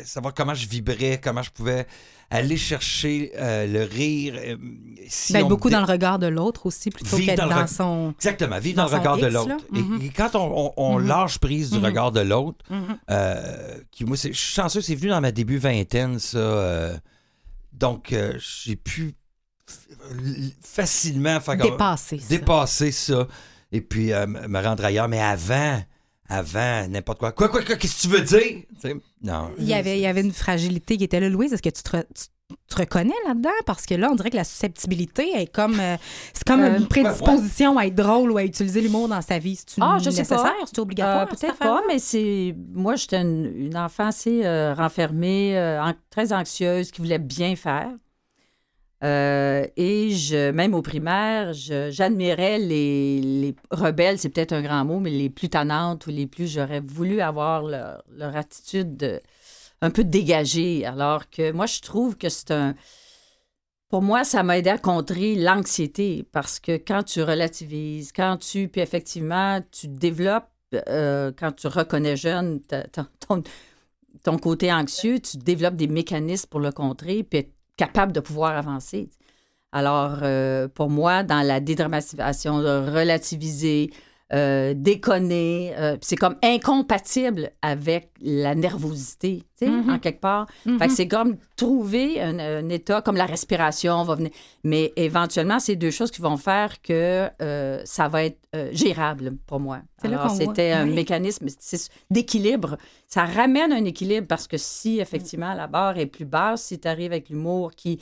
[0.06, 1.86] savoir comment je vibrais, comment je pouvais
[2.32, 4.36] aller chercher euh, le rire.
[4.38, 4.56] euh,
[5.08, 8.14] si D'être on me beaucoup dans le regard de l'autre aussi, plutôt qu'être dans son.
[8.18, 9.56] Exactement, vivre dans dans, le regard de l'autre.
[9.76, 10.06] Et-.
[10.06, 12.64] Et, quand on, on- on lâche prise du regard de l'autre,
[13.10, 16.38] euh, qui, moi, c'est- je suis chanceux, c'est venu dans ma début vingtaine, ça.
[16.38, 16.96] euh,
[17.74, 19.16] donc, j'ai pu
[20.64, 22.20] facilement faire Dépasser.
[22.20, 22.28] ça.
[22.30, 23.28] dépasser ça
[23.72, 25.08] et puis euh, me rendre ailleurs.
[25.08, 25.82] Mais avant,
[26.28, 27.32] avant, n'importe quoi.
[27.32, 28.64] Quoi, quoi, quoi, qu'est-ce que tu veux dire?
[29.22, 29.52] Non.
[29.58, 31.30] Il y, avait, il y avait une fragilité qui était là.
[31.30, 33.50] Louise, est-ce que tu te, re- tu te reconnais là-dedans?
[33.66, 35.80] Parce que là, on dirait que la susceptibilité est comme.
[35.80, 35.98] euh,
[36.34, 39.56] c'est comme Euh, une prédisposition à être drôle ou à utiliser l'humour dans sa vie.
[39.56, 40.44] C'est-tu Ah, je sais nécessaire?
[40.44, 40.54] pas.
[40.66, 41.24] C'est obligatoire?
[41.24, 42.56] Euh, Peut-être pas, mais c'est.
[42.74, 47.90] Moi, j'étais une, une enfant assez euh, renfermée, euh, très anxieuse, qui voulait bien faire.
[49.04, 55.00] Euh, et je, même au primaire, j'admirais les, les rebelles, c'est peut-être un grand mot,
[55.00, 56.48] mais les plus tannantes ou les plus.
[56.48, 59.22] J'aurais voulu avoir leur, leur attitude de-
[59.82, 60.86] un peu dégagée.
[60.86, 62.76] Alors que moi, je trouve que c'est un.
[63.88, 68.68] Pour moi, ça m'a aidé à contrer l'anxiété parce que quand tu relativises, quand tu.
[68.68, 70.50] Puis effectivement, tu développes,
[70.90, 72.60] euh, quand tu reconnais jeune
[73.22, 73.42] ton,
[74.24, 77.48] ton côté anxieux, tu développes des mécanismes pour le contrer puis
[77.80, 79.10] capable de pouvoir avancer.
[79.72, 83.92] Alors, euh, pour moi, dans la dédramatisation, de relativiser,
[84.34, 85.74] euh, déconner.
[85.78, 89.90] euh, c'est comme incompatible avec la nervosité, tu sais, Mhm.
[89.90, 90.48] en quelque part.
[90.64, 94.32] Fait que c'est comme trouver un, un état comme la respiration va venir.
[94.64, 98.40] Mais éventuellement, c'est deux choses qui vont faire que euh, ça va être
[98.72, 99.80] gérable pour moi.
[100.04, 100.96] Alors, c'était un Oui.
[100.96, 102.78] mécanisme c'est- d'équilibre.
[103.08, 106.88] Ça ramène un équilibre parce que si effectivement la barre est plus basse, si tu
[106.88, 108.00] arrives avec l'humour qui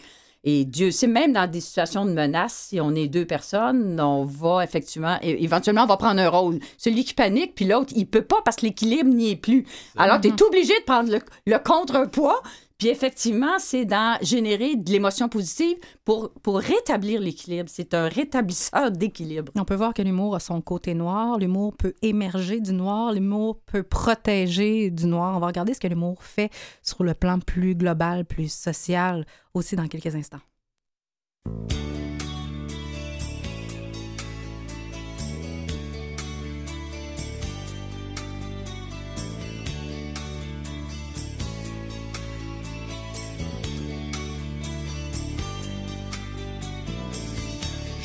[0.50, 4.24] et Dieu sait, même dans des situations de menace, si on est deux personnes, on
[4.24, 6.60] va effectivement, éventuellement, on va prendre un rôle.
[6.78, 9.66] Celui qui panique, puis l'autre, il peut pas parce que l'équilibre n'y est plus.
[9.98, 12.42] Alors, tu es obligé de prendre le, le contrepoids.
[12.78, 17.70] Puis effectivement, c'est dans générer de l'émotion positive pour, pour rétablir l'équilibre.
[17.72, 19.52] C'est un rétablisseur d'équilibre.
[19.56, 23.60] On peut voir que l'humour a son côté noir, l'humour peut émerger du noir, l'humour
[23.66, 25.36] peut protéger du noir.
[25.36, 26.52] On va regarder ce que l'humour fait
[26.84, 30.42] sur le plan plus global, plus social, aussi dans quelques instants.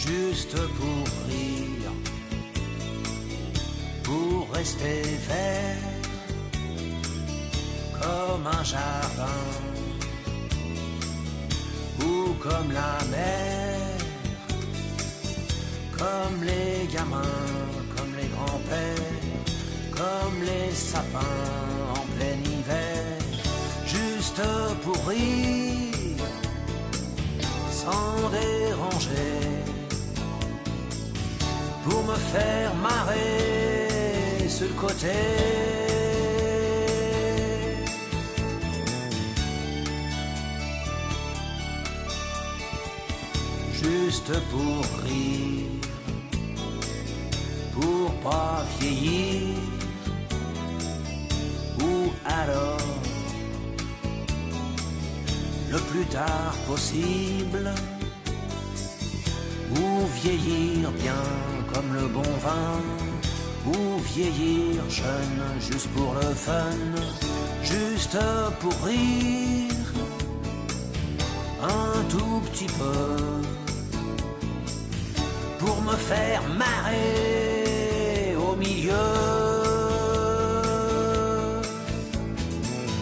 [0.06, 1.92] Juste pour rire,
[4.02, 5.88] pour rester vert,
[8.00, 9.42] comme un jardin,
[12.00, 13.78] ou comme la mer,
[15.96, 17.40] comme les gamins,
[17.96, 19.22] comme les grands-pères,
[19.92, 21.44] comme les sapins
[21.96, 23.18] en plein hiver,
[23.86, 24.42] juste
[24.82, 26.26] pour rire,
[27.70, 29.61] sans déranger
[31.84, 35.08] pour me faire marrer sur le côté.
[43.72, 45.66] Juste pour rire,
[47.74, 49.56] pour pas vieillir,
[51.80, 52.78] ou alors
[55.70, 57.72] le plus tard possible
[59.74, 62.80] ou vieillir bien comme le bon vin,
[63.66, 66.82] ou vieillir jeune juste pour le fun,
[67.62, 68.18] juste
[68.60, 69.92] pour rire,
[71.62, 73.16] un tout petit peu,
[75.58, 78.92] pour me faire marrer au milieu.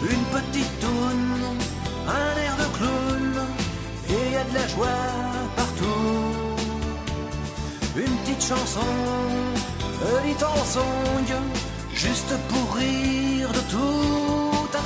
[0.02, 1.59] Une petite toune,
[2.06, 3.46] un air de clown,
[4.11, 5.29] et y a de la joie.
[7.96, 11.26] Une petite chanson, un little song,
[11.92, 14.68] juste pour rire de tout.
[14.70, 14.79] Ta.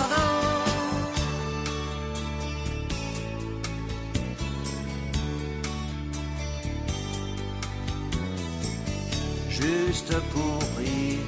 [9.50, 11.18] Juste pour rire,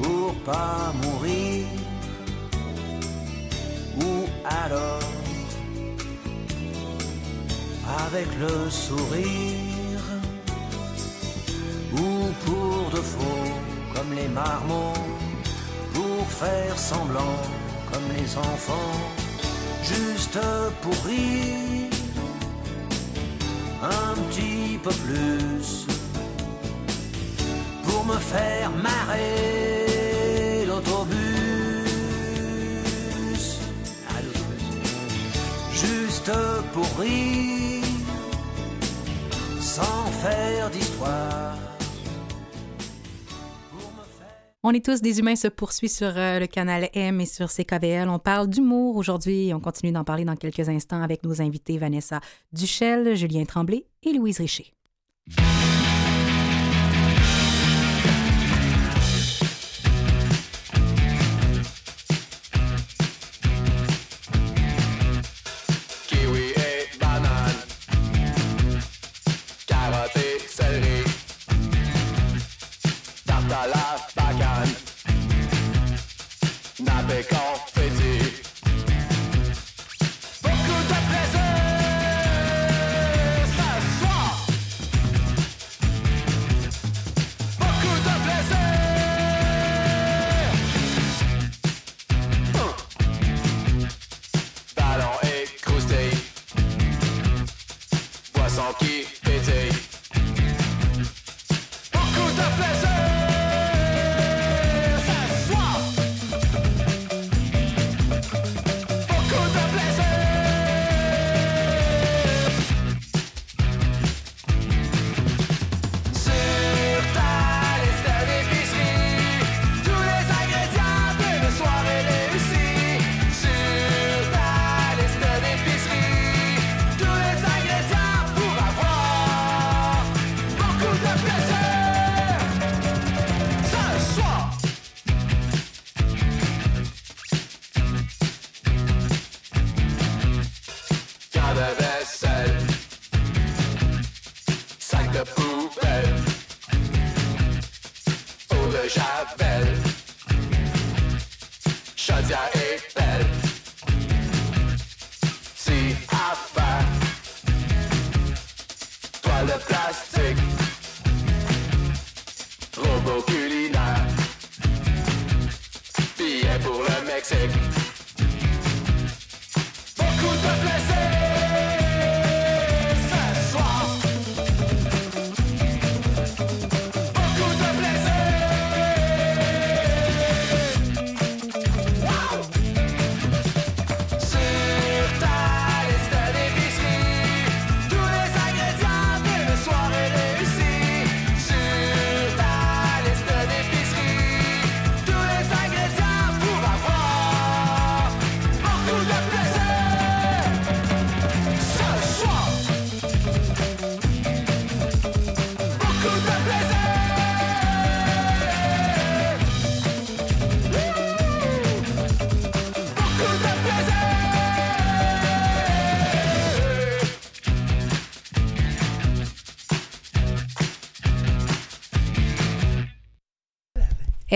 [0.00, 1.47] pour pas mourir,
[8.18, 10.06] avec le sourire
[11.92, 12.06] ou
[12.44, 13.52] pour de faux
[13.94, 15.04] comme les marmots
[15.94, 17.38] pour faire semblant
[17.92, 18.98] comme les enfants
[19.84, 20.40] juste
[20.82, 21.92] pour rire
[23.82, 25.86] un petit peu plus
[27.84, 31.16] pour me faire marrer l'autobus.
[35.72, 36.32] Juste
[36.72, 37.77] pour rire
[44.64, 48.08] On est tous des humains se poursuit sur euh, le canal M et sur CKVL.
[48.08, 51.78] On parle d'humour aujourd'hui et on continue d'en parler dans quelques instants avec nos invités
[51.78, 52.20] Vanessa
[52.52, 54.72] Duchel, Julien Tremblay et Louise Richer.
[77.18, 77.77] Nappe et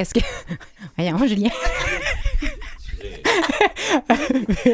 [0.02, 0.20] Est-ce que.
[0.96, 1.50] Voyons, Julien.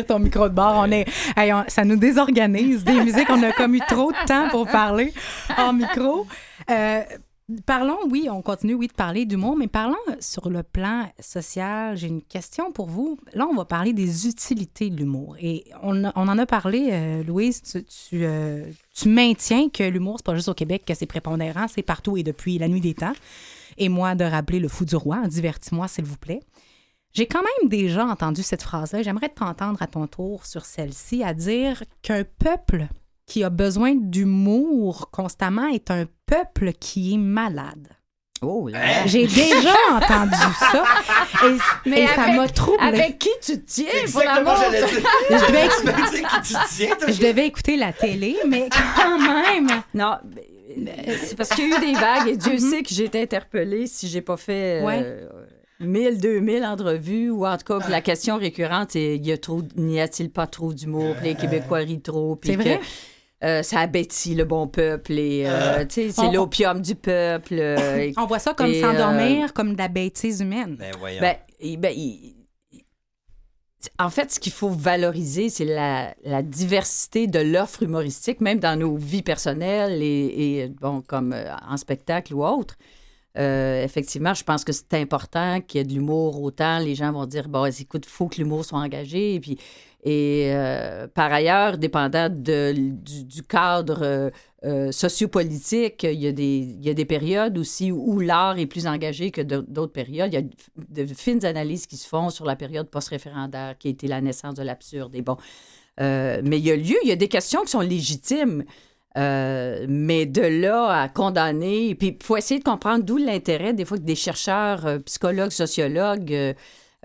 [0.09, 1.07] ton micro de bord, on est.
[1.37, 2.83] Hey, on- ça nous désorganise.
[2.85, 5.13] Des musiques, on a comme eu trop de temps pour parler
[5.57, 6.27] en micro.
[6.71, 7.03] Euh,
[7.67, 11.97] parlons, oui, on continue, oui, de parler d'humour, mais parlons sur le plan social.
[11.97, 13.19] J'ai une question pour vous.
[13.35, 15.37] Là, on va parler des utilités de l'humour.
[15.41, 18.65] Et on, a- on en a parlé, euh, Louise, tu, tu, euh,
[18.95, 22.23] tu maintiens que l'humour, c'est pas juste au Québec que c'est prépondérant, c'est partout et
[22.23, 23.13] depuis la nuit des temps.
[23.79, 26.41] Et moi, de rappeler le fou du roi, divertis-moi, s'il vous plaît.
[27.13, 29.03] J'ai quand même déjà entendu cette phrase-là.
[29.03, 32.89] J'aimerais t'entendre à ton tour sur celle-ci, à dire qu'un peuple
[33.27, 37.89] qui a besoin d'humour constamment est un peuple qui est malade.
[38.41, 39.07] Oh là là.
[39.07, 40.85] J'ai déjà entendu ça
[41.45, 41.57] et,
[41.89, 42.87] Mais et ça m'a troublé.
[42.87, 44.55] Avec qui tu te tiens Exactement.
[45.31, 47.11] Je devais, Tu veux dire qui tu tiens, toi?
[47.11, 49.83] je devais écouter la télé, mais quand même.
[49.93, 50.47] Non, mais
[51.21, 53.87] c'est parce qu'il y a eu des vagues et Dieu sait que j'ai été interpellée
[53.87, 55.29] si j'ai pas fait euh,
[55.81, 60.01] 1000, 2000 entrevues ou en tout cas, la question récurrente, c'est y a trop, n'y
[60.01, 62.81] a-t-il pas trop d'humour, puis les Québécois rient trop, puis vrai?
[63.45, 67.55] euh, ça abétit le bon peuple et euh, c'est l'opium du peuple.
[67.55, 70.77] euh, et- On voit ça comme s'endormir, comme de la bêtise humaine.
[70.79, 71.21] Ben voyons.
[71.21, 72.35] Ben, et- ben, il-
[73.99, 78.97] en fait, ce qu'il faut valoriser, c'est la, diversité de l'offre humoristique, même dans nos
[78.97, 82.77] vies personnelles et, et, bon, comme euh, en spectacle ou autre.
[83.39, 86.81] Euh, effectivement, je pense que c'est important qu'il y ait de l'humour autant.
[86.81, 89.35] Les gens vont dire, bon, écoute, il faut que l'humour soit engagé.
[89.35, 89.59] Et, puis,
[90.03, 94.33] et euh, par ailleurs, dépendant de, du, du cadre
[94.65, 98.67] euh, sociopolitique, il y, a des, il y a des périodes aussi où l'art est
[98.67, 100.33] plus engagé que d'autres périodes.
[100.33, 103.91] Il y a de fines analyses qui se font sur la période post-référendaire qui a
[103.93, 105.17] été la naissance de l'absurde.
[105.23, 105.37] Bon,
[106.01, 108.65] euh, mais il y a lieu, il y a des questions qui sont légitimes.
[109.17, 113.85] Euh, mais de là à condamner, puis il faut essayer de comprendre d'où l'intérêt des
[113.85, 116.55] fois que des chercheurs, psychologues, sociologues,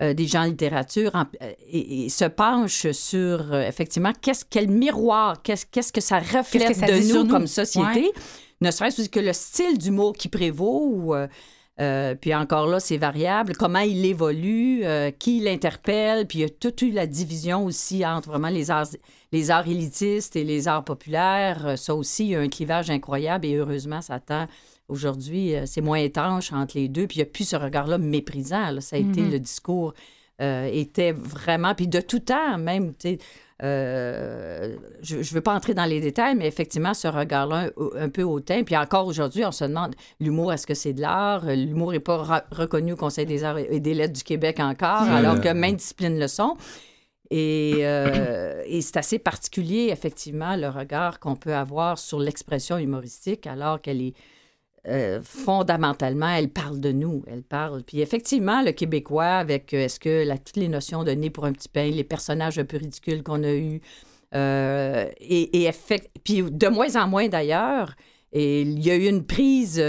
[0.02, 4.44] euh, des gens en littérature en- euh, et, et se penchent sur euh, effectivement qu'est-ce
[4.48, 8.10] quel miroir, qu'est-ce qu'est-ce que ça reflète que ça de nous, comme société,
[8.60, 11.14] ne serait-ce que le style d'humour qui prévaut ou
[11.80, 13.54] euh, puis encore là, c'est variable.
[13.56, 18.06] Comment il évolue, euh, qui l'interpelle, puis il y a toute eu la division aussi
[18.06, 18.86] entre vraiment les arts,
[19.32, 21.74] les arts élitistes et les arts populaires.
[21.76, 24.46] Ça aussi, il y a un clivage incroyable et heureusement, ça tend
[24.88, 27.06] aujourd'hui, euh, c'est moins étanche entre les deux.
[27.06, 28.70] Puis il n'y a plus ce regard-là méprisant.
[28.70, 28.80] là.
[28.80, 29.94] Ça a été le discours.
[30.40, 33.18] euh, était vraiment, puis de tout temps même, tu sais,
[33.62, 38.08] euh, je ne veux pas entrer dans les détails, mais effectivement, ce regard-là un, un
[38.08, 38.64] peu hautain.
[38.64, 41.46] Puis encore aujourd'hui, on se demande, l'humour, est-ce que c'est de l'art?
[41.46, 45.40] L'humour n'est pas reconnu au Conseil des arts et des lettres du Québec encore, alors
[45.40, 46.56] que maintes disciplines le sont.
[47.30, 53.46] Et, euh, et c'est assez particulier, effectivement, le regard qu'on peut avoir sur l'expression humoristique,
[53.46, 54.14] alors qu'elle est
[54.88, 57.82] euh, fondamentalement, elle parle de nous, elle parle.
[57.82, 61.46] Puis effectivement, le Québécois, avec euh, est-ce que la- toutes les notions de nez pour
[61.46, 63.80] un petit pain, les personnages un peu ridicules qu'on a eus,
[64.34, 65.70] euh, et,
[66.24, 67.94] puis de moins en moins d'ailleurs,
[68.32, 69.82] et il y a eu une prise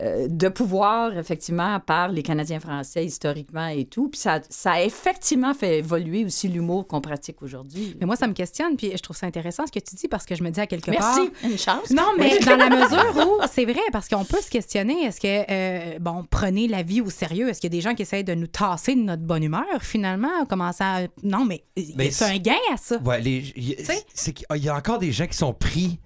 [0.00, 4.08] euh, de pouvoir, effectivement, par les Canadiens français historiquement et tout.
[4.08, 7.96] Puis ça, ça a effectivement fait évoluer aussi l'humour qu'on pratique aujourd'hui.
[8.00, 10.24] Mais moi, ça me questionne, puis je trouve ça intéressant ce que tu dis parce
[10.24, 11.16] que je me dis à quelque part.
[11.16, 11.90] Merci, une chance.
[11.90, 15.44] Non, mais dans la mesure où, c'est vrai, parce qu'on peut se questionner, est-ce que,
[15.50, 17.48] euh, bon, prenez la vie au sérieux?
[17.48, 19.64] Est-ce qu'il y a des gens qui essayent de nous tasser de notre bonne humeur,
[19.80, 20.44] finalement?
[20.48, 21.00] Comment ça.
[21.22, 21.64] Non, mais,
[21.96, 22.98] Mais c'est un gain à ça.
[22.98, 23.42] Ouais, les-
[24.14, 25.98] c'est qu'il y a encore des gens qui sont pris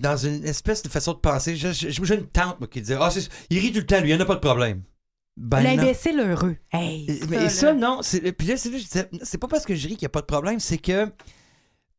[0.00, 1.56] dans une espèce de façon de penser.
[1.56, 4.14] J'ai une tante moi, qui disait Ah, c'est- il rit tout le temps, lui, il
[4.14, 4.82] n'y en a pas de problème.
[5.36, 5.62] Ben.
[5.62, 6.56] L'imbécile heureux.
[6.72, 8.00] Hey, Et- ça, Mais ça, non.
[8.36, 10.78] Puis là, c'est pas parce que je ris qu'il n'y a pas de problème, c'est
[10.78, 11.06] que.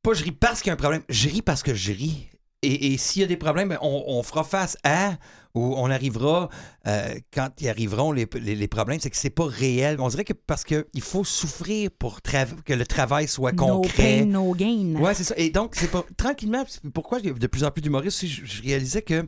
[0.04, 2.28] Pas je ris parce qu'il y a un problème, je ris parce que je ris.
[2.64, 5.18] Et, et s'il y a des problèmes, ben, on, on fera face à
[5.56, 6.50] ou on arrivera
[6.88, 9.98] euh, quand y arriveront les, les- les problèmes, c'est que c'est pas réel.
[10.00, 14.22] On dirait que parce que il faut souffrir pour que le travail soit No concret.
[14.22, 14.96] pain, no gain.
[14.96, 15.36] Ouais, c'est ça.
[15.38, 16.64] Et donc, c'est pas tranquillement.
[16.94, 19.28] Pourquoi de plus en plus d'humoristes, je, je réalisais que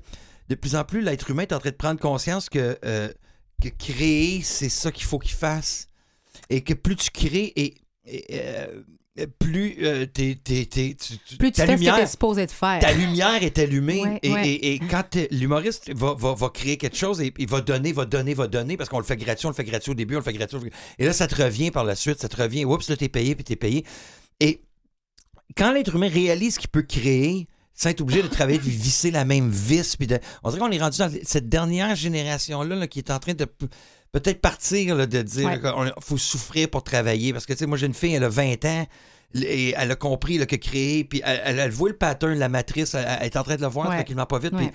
[0.49, 3.09] de plus en plus, l'être humain est en train de prendre conscience que, euh,
[3.61, 5.89] que créer, c'est ça qu'il faut qu'il fasse.
[6.49, 7.75] Et que plus tu crées, et,
[8.05, 8.81] et, euh,
[9.39, 12.45] plus euh, t'es- t'es- t'es- tu- Plus tu ta fais ce que lumière, t'es supposé
[12.45, 12.80] de faire.
[12.82, 14.47] ta lumière est allumée Ouais, et, ouais.
[14.49, 18.03] et- et quand l'humoriste va, va, va créer quelque chose et il va donner, va
[18.05, 20.20] donner, va donner parce qu'on le fait gratuit, on le fait gratuit au début, on
[20.20, 20.57] le fait gratuit.
[20.99, 22.66] Et là, ça te revient par la suite, ça te revient.
[22.66, 23.86] Oups, là, t'es payé, puis t'es payé.
[24.41, 24.61] Et
[25.55, 29.26] quand l'être humain réalise qu'il peut créer sans être obligé de travailler, de visser la
[29.26, 30.18] même vis, puis de...
[30.43, 33.45] on dirait qu'on est rendu dans cette dernière génération-là là, qui est en train de
[34.22, 35.59] peut-être partir, là, de dire Ouais.
[35.59, 37.34] qu'il faut souffrir pour travailler.
[37.34, 38.88] Parce que, tu sais, moi, j'ai une fille, elle a 20 ans,
[39.36, 42.47] et elle a compris là, que créer, puis elle, elle, elle voit le pattern, la
[42.49, 43.95] matrice, elle, elle est en train de le voir Ouais.
[43.95, 44.53] tranquillement pas vite.
[44.53, 44.68] Ouais.
[44.70, 44.72] puis,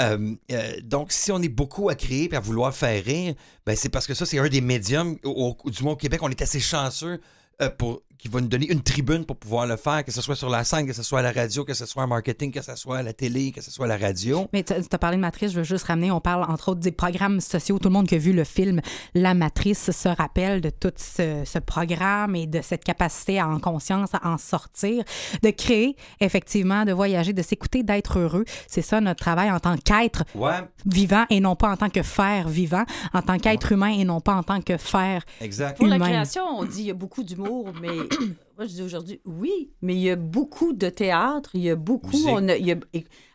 [0.00, 3.34] euh, euh, donc, si on est beaucoup à créer et à vouloir faire rire,
[3.66, 6.20] ben c'est parce que ça, c'est un des médiums, au, au- du moins au Québec,
[6.22, 7.20] on est assez chanceux
[7.62, 10.36] euh, pour qui va nous donner une tribune pour pouvoir le faire, que ce soit
[10.36, 12.60] sur la scène, que ce soit à la radio, que ce soit en marketing, que
[12.62, 14.46] ce soit à la télé, que ce soit à la radio.
[14.52, 16.92] Mais tu as parlé de Matrice, je veux juste ramener, on parle entre autres des
[16.92, 17.78] programmes sociaux.
[17.78, 18.80] Tout le monde qui a vu le film
[19.14, 23.58] La Matrice se rappelle de tout ce, ce programme et de cette capacité à en
[23.58, 25.02] conscience, à en sortir,
[25.42, 28.44] de créer, effectivement, de voyager, de s'écouter, d'être heureux.
[28.68, 32.02] C'est ça notre travail en tant qu'être Ouais, vivant et non pas en tant que
[32.02, 35.22] faire vivant, en tant qu'être humain et non pas en tant que faire.
[35.40, 35.78] exact.
[35.78, 37.88] Pour la création, on dit il y a beaucoup d'humour, mais
[38.56, 41.76] moi je dis aujourd'hui oui, mais il y a beaucoup de théâtre, il y a
[41.76, 42.16] beaucoup.
[42.28, 42.76] On a- il y a-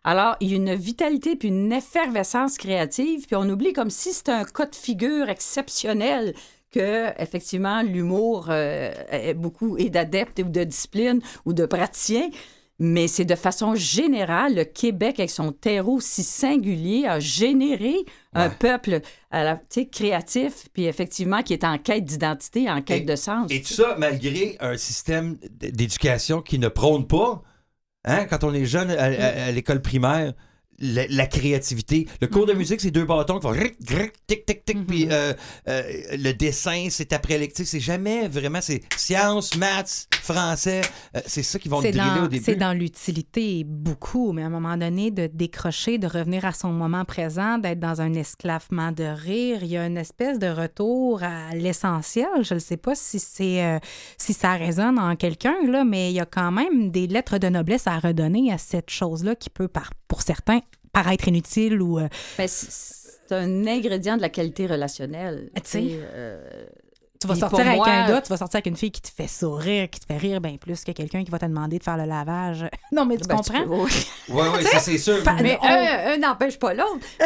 [0.04, 4.14] alors, il y a une vitalité puis une effervescence créative, puis on oublie comme si
[4.14, 6.34] c'était un cas de figure exceptionnel
[6.72, 12.30] que effectivement l'humour euh, est beaucoup est d'adeptes ou de discipline ou de praticiens.
[12.78, 17.94] Mais c'est de façon générale, le Québec, avec son terreau si singulier, a généré
[18.34, 19.00] un peuple
[19.32, 23.06] à la, tu sais, créatif, puis effectivement, qui est en quête d'identité, en quête Et-
[23.06, 23.50] de sens.
[23.50, 27.42] Et tout ça, malgré un système d'éducation qui ne prône pas,
[28.04, 30.34] hein, quand on est jeune à, à- à l'école primaire,
[30.80, 32.08] la, la créativité.
[32.22, 34.88] Le cours de musique, c'est deux bâtons qui font ric, ric, tic, tic, tic.
[34.88, 35.34] Puis euh,
[35.68, 35.84] euh,
[36.18, 37.66] le dessin, c'est après lecture.
[37.66, 40.82] C'est jamais vraiment, c'est sciences, maths, français.
[41.16, 42.44] Euh, c'est ça qui vont driller au dans, début.
[42.44, 46.70] c'est dans l'utilité beaucoup, mais à un moment donné, de décrocher, de revenir à son
[46.70, 51.24] moment présent, d'être dans un esclavement de rire, il y a une espèce de retour
[51.24, 52.28] à l'essentiel.
[52.42, 53.80] Je ne sais pas si c'est euh,
[54.18, 57.48] si ça résonne en quelqu'un, là, mais il y a quand même des lettres de
[57.48, 62.00] noblesse à redonner à cette chose-là qui peut, par, pour certains, paraître inutile ou...
[62.00, 65.50] euh, Ben, c'est- un ingrédient de la qualité relationnelle.
[65.56, 65.84] Tu sais.
[65.94, 66.66] euh,
[67.34, 69.10] tu vas sortir avec moi- un gars, tu vas sortir avec une fille qui te
[69.10, 71.84] fait sourire, qui te fait rire bien plus que quelqu'un qui va te demander de
[71.84, 72.66] faire le lavage.
[72.92, 73.64] Non, mais tu ben, comprends?
[73.68, 73.92] oui.
[74.30, 75.18] Ouais, ouais, ça, c'est sûr.
[75.42, 77.00] Mais on- un, un n'empêche pas l'autre.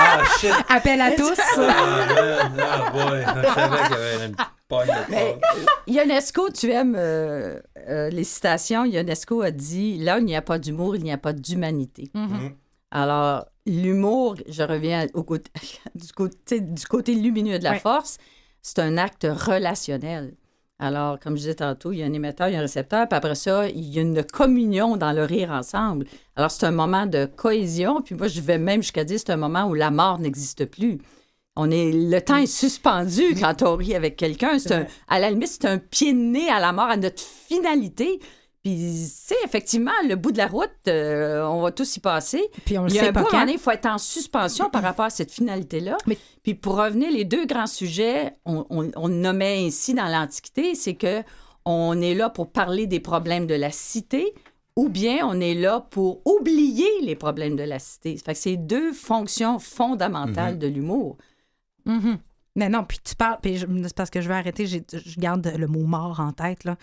[0.00, 0.52] Ah, shit.
[0.68, 1.34] Appel à tous.
[1.58, 3.20] Ah, ah, boy.
[3.20, 4.36] Je savais qu'il y avait une
[4.68, 5.58] pogne de Mais porc.
[5.88, 7.58] UNESCO, tu aimes euh,
[7.88, 8.84] euh, les citations.
[8.84, 12.10] UNESCO a dit Là il n'y a pas d'humour, il n'y a pas d'humanité.
[12.14, 12.52] Mhm.
[12.92, 15.50] Alors, l'humour, je reviens au côté,
[15.94, 18.16] du, côté, du côté lumineux de la force,
[18.62, 20.34] c'est un acte relationnel.
[20.80, 23.08] Alors, comme je disais tantôt, il y a un émetteur, il y a un récepteur,
[23.08, 26.06] puis après ça, il y a une communion dans le rire ensemble.
[26.36, 29.36] Alors, c'est un moment de cohésion, puis moi, je vais même jusqu'à dire c'est un
[29.36, 30.98] moment où la mort n'existe plus.
[31.56, 34.60] On est, le temps est suspendu quand on rit avec quelqu'un.
[34.60, 37.20] C'est un, à la limite, c'est un pied de nez à la mort, à notre
[37.20, 38.20] finalité.
[38.64, 42.42] Puis, c'est effectivement, le bout de la route, euh, on va tous y passer.
[42.66, 43.28] Puis on le Il y a sait un pas quand.
[43.32, 45.96] moment donné, il faut être en suspension par rapport à cette finalité-là.
[46.06, 50.74] Mais- Puis pour revenir, les deux grands sujets, on, on, on nommait ainsi dans l'Antiquité,
[50.74, 51.22] c'est que
[51.64, 54.34] on est là pour parler des problèmes de la cité
[54.74, 58.16] ou bien on est là pour oublier les problèmes de la cité.
[58.16, 61.16] Fait que c'est deux fonctions fondamentales de l'humour.
[61.84, 62.18] Mhm.
[62.58, 64.80] Mais non, puis tu parles, puis c'est parce que je veux arrêter, je
[65.20, 66.64] garde le mot mort en tête.
[66.64, 66.76] Là.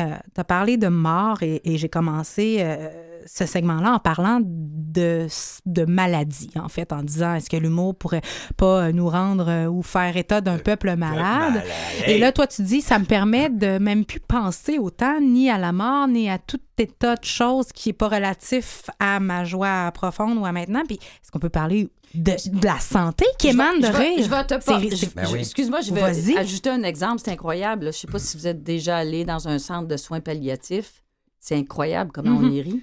[0.00, 4.40] Euh, tu as parlé de mort et, et j'ai commencé euh, ce segment-là en parlant
[4.42, 5.26] de,
[5.66, 8.22] de maladie, en fait, en disant est-ce que l'humour pourrait
[8.56, 11.62] pas nous rendre euh, ou faire état d'un peuple malade?
[12.06, 15.58] Et là, toi, tu dis, ça me permet de même plus penser autant ni à
[15.58, 19.90] la mort, ni à tout état de choses qui n'est pas relatif à ma joie
[19.92, 20.82] profonde ou à maintenant.
[20.86, 24.24] Puis, est-ce qu'on peut parler de, de la santé qui émane de je vais- rire?
[24.24, 25.38] Je vais te je- Ben oui.
[25.40, 26.02] Excuse-moi, je vais
[26.36, 27.22] ajouter un exemple.
[27.24, 27.86] C'est incroyable.
[27.86, 27.90] là.
[27.90, 31.02] Je ne sais pas si vous êtes déjà allé dans un centre de soins palliatifs.
[31.40, 32.82] C'est incroyable comment on y rit.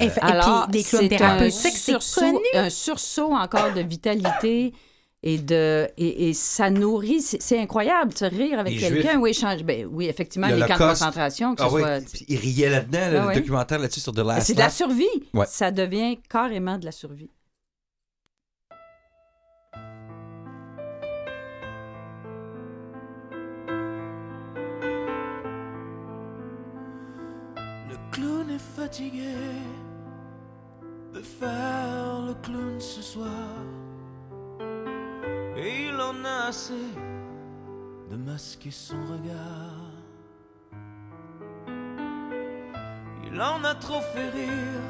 [0.00, 3.80] Et, et Alors, puis, des clowns c'est thérapeutiques, un c'est sursaut, un sursaut encore de
[3.80, 4.74] vitalité
[5.22, 9.20] Et, de, et, et ça nourrit, c'est c'est incroyable de rire avec Les quelqu'un Juifs.
[9.20, 9.62] ou échanger.
[9.64, 12.24] Ben, oui, effectivement, les camps de concentration, que ce Ah oui, soit.
[12.28, 15.04] il riait là-dedans, là, Ah le documentaire là-dessus sur The Last C'est de la survie.
[15.34, 15.46] Ouais.
[15.48, 17.30] Ça devient carrément de la survie.
[27.88, 29.34] Le clown est fatigué
[31.20, 33.54] de faire le clown ce soir.
[35.56, 36.86] Et il en a assez
[38.10, 39.90] de masquer son regard.
[43.26, 44.88] Il en a trop fait rire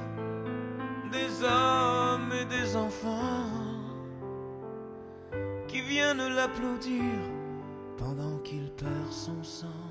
[1.10, 3.50] des hommes et des enfants
[5.66, 7.12] qui viennent l'applaudir
[7.98, 9.90] pendant qu'il perd son sang.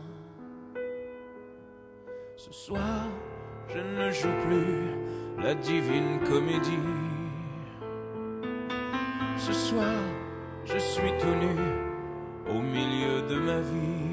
[2.37, 3.07] Ce soir,
[3.67, 6.87] je ne joue plus la divine comédie.
[9.37, 9.99] Ce soir,
[10.65, 11.55] je suis tout nu
[12.49, 14.09] au milieu de ma vie.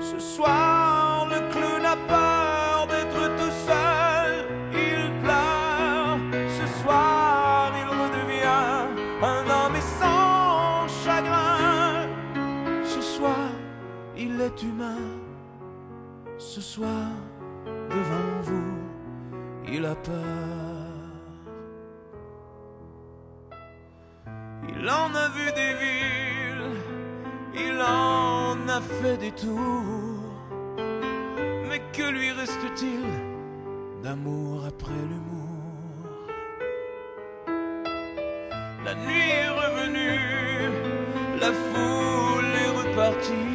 [0.00, 4.46] Ce soir, le clown a peur d'être tout seul.
[4.72, 6.18] Il pleure.
[6.48, 8.88] Ce soir, il redevient
[9.22, 12.08] un homme et sans chagrin.
[12.84, 13.48] Ce soir,
[14.16, 15.06] il est humain.
[16.38, 17.08] Ce soir,
[19.74, 20.14] il a peur.
[24.68, 26.76] Il en a vu des villes,
[27.54, 30.22] il en a fait des tours.
[31.68, 33.04] Mais que lui reste-t-il
[34.02, 35.48] d'amour après l'humour?
[38.84, 40.70] La nuit est revenue,
[41.40, 43.52] la foule est repartie.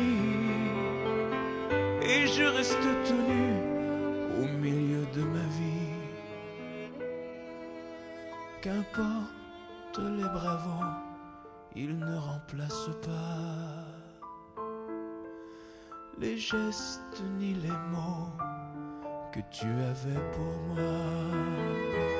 [2.02, 3.47] Et je reste tenu au
[8.68, 10.84] Qu'importe les bravos,
[11.74, 14.62] ils ne remplacent pas
[16.20, 18.34] les gestes ni les mots
[19.32, 22.17] que tu avais pour moi.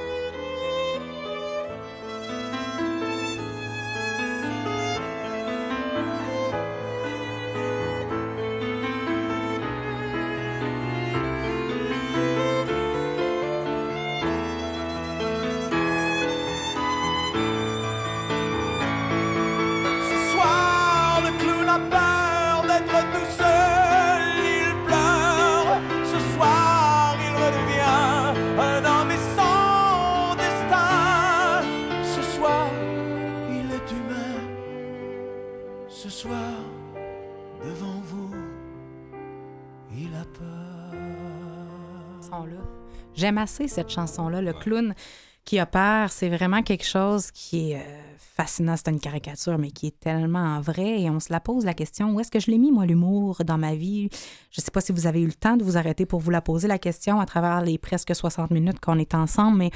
[43.28, 44.42] J'aime assez cette chanson-là.
[44.42, 44.96] Le clown
[45.44, 47.84] qui peur, c'est vraiment quelque chose qui est euh,
[48.18, 48.76] fascinant.
[48.78, 51.02] C'est une caricature, mais qui est tellement vrai.
[51.02, 53.42] Et on se la pose la question où est-ce que je l'ai mis, moi, l'humour,
[53.44, 54.08] dans ma vie?
[54.50, 56.30] Je ne sais pas si vous avez eu le temps de vous arrêter pour vous
[56.32, 59.72] la poser la question à travers les presque 60 minutes qu'on est ensemble, mais.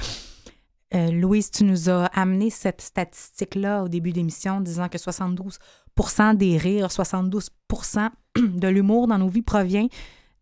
[0.94, 6.56] euh, Louise, tu nous as amené cette statistique-là au début d'émission, disant que 72% des
[6.56, 9.88] rires, 72% de l'humour dans nos vies provient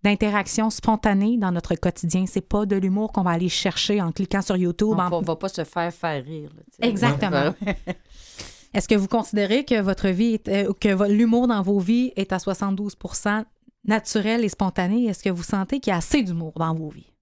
[0.02, 2.24] d'interactions spontanées dans notre quotidien.
[2.26, 4.88] C'est pas de l'humour qu'on va aller chercher en cliquant sur YouTube.
[4.92, 6.50] On en- va, va pas se faire faire rire.
[6.56, 6.86] là.
[6.88, 7.54] Exactement.
[8.74, 12.32] Est-ce que vous considérez que votre vie, est- euh, que l'humour dans vos vies est
[12.32, 13.44] à 72%
[13.84, 15.06] naturel et spontané?
[15.06, 17.12] Est-ce que vous sentez qu'il y a assez d'humour dans vos vies?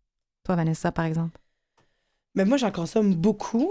[0.44, 1.40] Toi, Vanessa, par exemple.
[2.34, 3.70] Mais moi, j'en consomme beaucoup.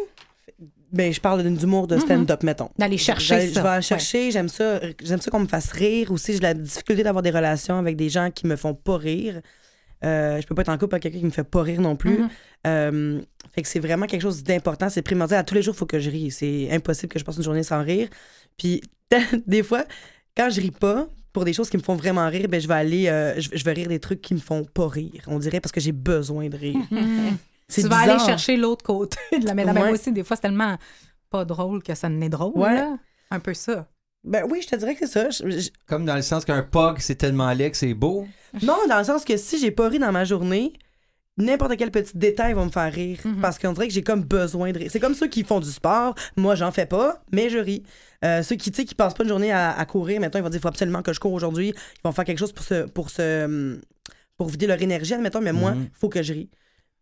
[0.92, 2.70] Ben, je parle d'humour de stand-up, mettons.
[2.78, 3.60] D'aller chercher ça.
[3.60, 4.80] Je vais aller chercher, j'aime ça.
[5.04, 6.12] J'aime ça qu'on me fasse rire.
[6.12, 9.42] Aussi, j'ai la difficulté d'avoir des relations avec des gens qui me font pas rire.
[10.06, 11.96] Euh, je peux pas être en couple avec quelqu'un qui me fait pas rire non
[11.96, 12.20] plus.
[12.20, 12.30] Mhm.
[12.68, 13.22] Euh,
[13.54, 14.90] fait que c'est vraiment quelque chose d'important.
[14.90, 15.40] C'est primordial.
[15.40, 16.32] À tous les jours, il faut que je rie.
[16.32, 18.08] C'est impossible que je passe une journée sans rire.
[18.58, 18.82] Puis,
[19.48, 19.84] des fois,
[20.36, 22.74] quand je ris pas, pour des choses qui me font vraiment rire, ben, je vais
[22.74, 25.24] aller, euh, je, je vais rire des trucs qui me font pas rire.
[25.28, 26.78] On dirait parce que j'ai besoin de rire.
[27.70, 29.76] C'est Tu vas aller chercher l'autre côté de la médaille.
[29.76, 29.82] Ouais.
[29.82, 30.78] Moi aussi, des fois, c'est tellement
[31.30, 32.58] pas drôle que ça n'est drôle.
[32.58, 32.76] Ouais.
[32.76, 32.98] là.
[33.32, 33.88] Un peu ça.
[34.24, 35.30] Ben oui, je te dirais que c'est ça.
[35.30, 38.28] Je- je- Comme dans le sens qu'un pug, c'est tellement laid que c'est beau.
[38.62, 40.74] Non, dans le sens que si j'ai pas ri dans ma journée,
[41.38, 43.20] n'importe quel petit détail va me faire rire.
[43.26, 43.42] Mhm.
[43.42, 44.90] Parce qu'on dirait que j'ai comme besoin de rire.
[44.92, 46.16] C'est comme ceux qui font du sport.
[46.38, 47.84] Moi, j'en fais pas, mais je ris.
[48.26, 50.44] Euh, ceux qui, tu sais, qui passent pas une journée à, à courir, maintenant, ils
[50.44, 51.70] vont dire, il faut absolument que je cours aujourd'hui.
[51.70, 53.82] Ils vont faire quelque chose pour se, pour se, hum,
[54.38, 55.90] pour vider leur énergie, admettons, mais moi, il Mhm.
[55.94, 56.50] faut que je rie.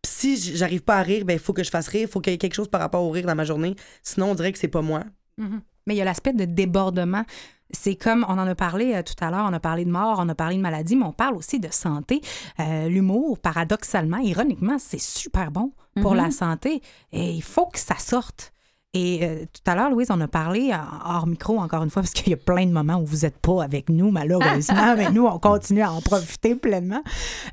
[0.05, 2.03] Puis si j'arrive pas à rire, ben, il faut que je fasse rire.
[2.03, 3.75] Il faut qu'il y ait quelque chose par rapport au rire dans ma journée.
[4.03, 5.03] Sinon, on dirait que c'est pas moi.
[5.37, 5.61] Mhm.
[5.87, 7.23] Mais il y a l'aspect de débordement.
[7.71, 10.19] C'est comme, on en a parlé euh, tout à l'heure, on a parlé de mort,
[10.19, 12.21] on a parlé de maladie, mais on parle aussi de santé.
[12.59, 16.81] Euh, L'humour, paradoxalement, ironiquement, c'est super bon pour la santé
[17.11, 18.53] et il faut que ça sorte.
[18.93, 20.71] Et euh, tout à l'heure, Louise, on a parlé
[21.03, 23.39] hors micro, encore une fois, parce qu'il y a plein de moments où vous n'êtes
[23.39, 27.01] pas avec nous, malheureusement, mais nous, on continue à en profiter pleinement.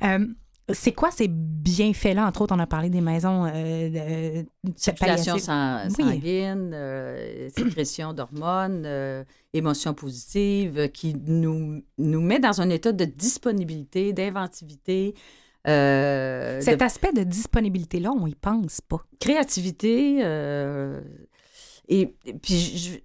[0.03, 0.25] Euh,
[0.73, 2.27] c'est quoi ces bienfaits-là?
[2.27, 4.45] Entre autres, on a parlé des maisons euh, de,
[4.75, 5.45] Circulation palliatives.
[5.45, 6.11] sang- Oui.
[6.15, 12.91] sanguine, euh, sécrétion d'hormones, euh, émotions positives, euh, qui nous, nous met dans un état
[12.91, 15.15] de disponibilité, d'inventivité,
[15.67, 19.03] euh, Cet de aspect de disponibilité-là, on y pense pas.
[19.19, 20.19] créativité.
[20.23, 20.99] euh,
[21.87, 22.99] et, et puis, je-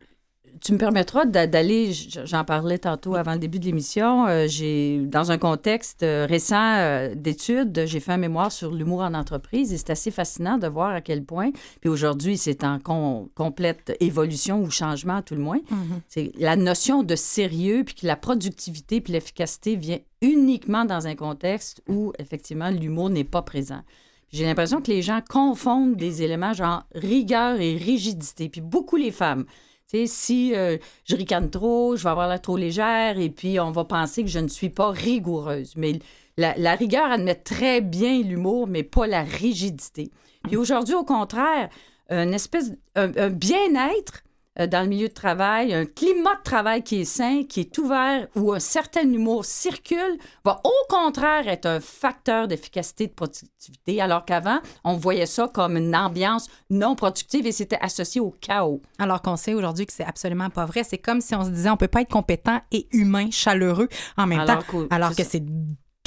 [0.62, 5.00] tu me permettras d'a- d'aller, j'en parlais tantôt avant le début de l'émission, euh, j'ai,
[5.04, 9.72] dans un contexte euh, récent euh, d'études, j'ai fait un mémoire sur l'humour en entreprise
[9.72, 11.50] et c'est assez fascinant de voir à quel point,
[11.80, 12.78] puis aujourd'hui, c'est en
[13.34, 15.61] complète évolution ou changement à tout le moins,
[16.09, 21.14] c'est la notion de sérieux, puis que la productivité puis l'efficacité vient uniquement dans un
[21.14, 23.80] contexte où, effectivement, l'humour n'est pas présent.
[24.30, 29.11] J'ai l'impression que les gens confondent des éléments genre rigueur et rigidité, puis beaucoup les
[29.11, 29.44] femmes.
[29.91, 33.84] Si euh, je ricane trop, je vais avoir l'air trop légère et puis on va
[33.84, 35.72] penser que je ne suis pas rigoureuse.
[35.76, 35.99] Mais
[36.36, 40.11] la, la rigueur admet très bien l'humour, mais pas la rigidité.
[40.45, 41.70] Puis aujourd'hui, au contraire,
[42.11, 44.22] une espèce, un, un bien-être
[44.66, 48.26] dans le milieu de travail, un climat de travail qui est sain, qui est ouvert,
[48.34, 54.24] où un certain humour circule, va au contraire être un facteur d'efficacité de productivité, alors
[54.24, 58.82] qu'avant, on voyait ça comme une ambiance non productive et c'était associé au chaos.
[58.98, 60.84] Alors qu'on sait aujourd'hui que c'est absolument pas vrai.
[60.84, 64.26] C'est comme si on se disait on peut pas être compétent et humain, chaleureux en
[64.26, 65.42] même Alors temps, alors que c'est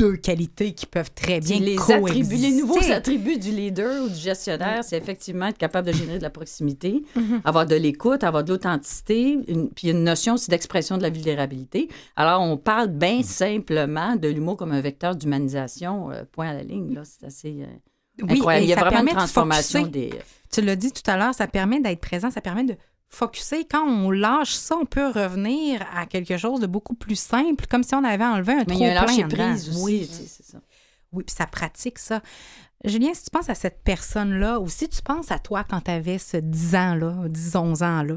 [0.02, 1.94] deux qualités qui peuvent très bien les, coexister.
[1.94, 6.18] attributs, les nouveaux attributs du leader ou du gestionnaire, c'est effectivement être capable de générer
[6.18, 7.04] de la proximité,
[7.46, 9.38] avoir de l'écoute, avoir de l'authenticité,
[9.76, 11.88] puis une notion aussi d'expression de la vulnérabilité.
[12.16, 16.64] Alors, on parle bien simplement de l'humour comme un vecteur d'humanisation, euh, point à la
[16.64, 16.96] ligne.
[16.96, 17.04] là.
[17.06, 18.66] C'est assez euh, Oui, incroyable.
[18.66, 20.10] Il y a vraiment une de transformation focuser.
[20.10, 20.20] des...
[20.52, 22.76] Tu l'as dit tout à l'heure, ça permet d'être présent, ça permet de
[23.12, 23.66] focuser.
[23.66, 27.84] Quand on lâche ça, on peut revenir à quelque chose de beaucoup plus simple, comme
[27.84, 29.76] si on avait enlevé un Mais il y a un trop-plein en lâcher-prise dedans.
[29.78, 30.58] aussi, Oui, tu sais, c'est ça.
[31.12, 32.22] Oui, puis ça pratique ça.
[32.84, 35.92] Julien, si tu penses à cette personne-là, ou si tu penses à toi quand tu
[35.92, 38.16] avais ce 10 ans-là, 10, 11 ans-là,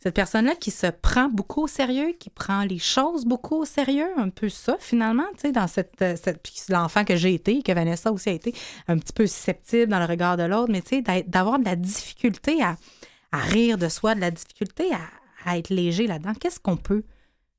[0.00, 4.08] cette personne-là qui se prend beaucoup au sérieux, qui prend les choses beaucoup au sérieux,
[4.16, 6.02] un peu ça, finalement, tu sais, dans cette.
[6.02, 8.52] euh, cette puis c'est l'enfant que j'ai été, que Vanessa aussi a été,
[8.88, 11.76] un petit peu susceptible dans le regard de l'autre, mais tu sais, d'avoir de la
[11.76, 12.76] difficulté à,
[13.34, 14.92] à rire de soi, de la difficulté
[15.44, 16.34] à, être léger là-dedans.
[16.34, 17.02] Qu'est-ce qu'on peut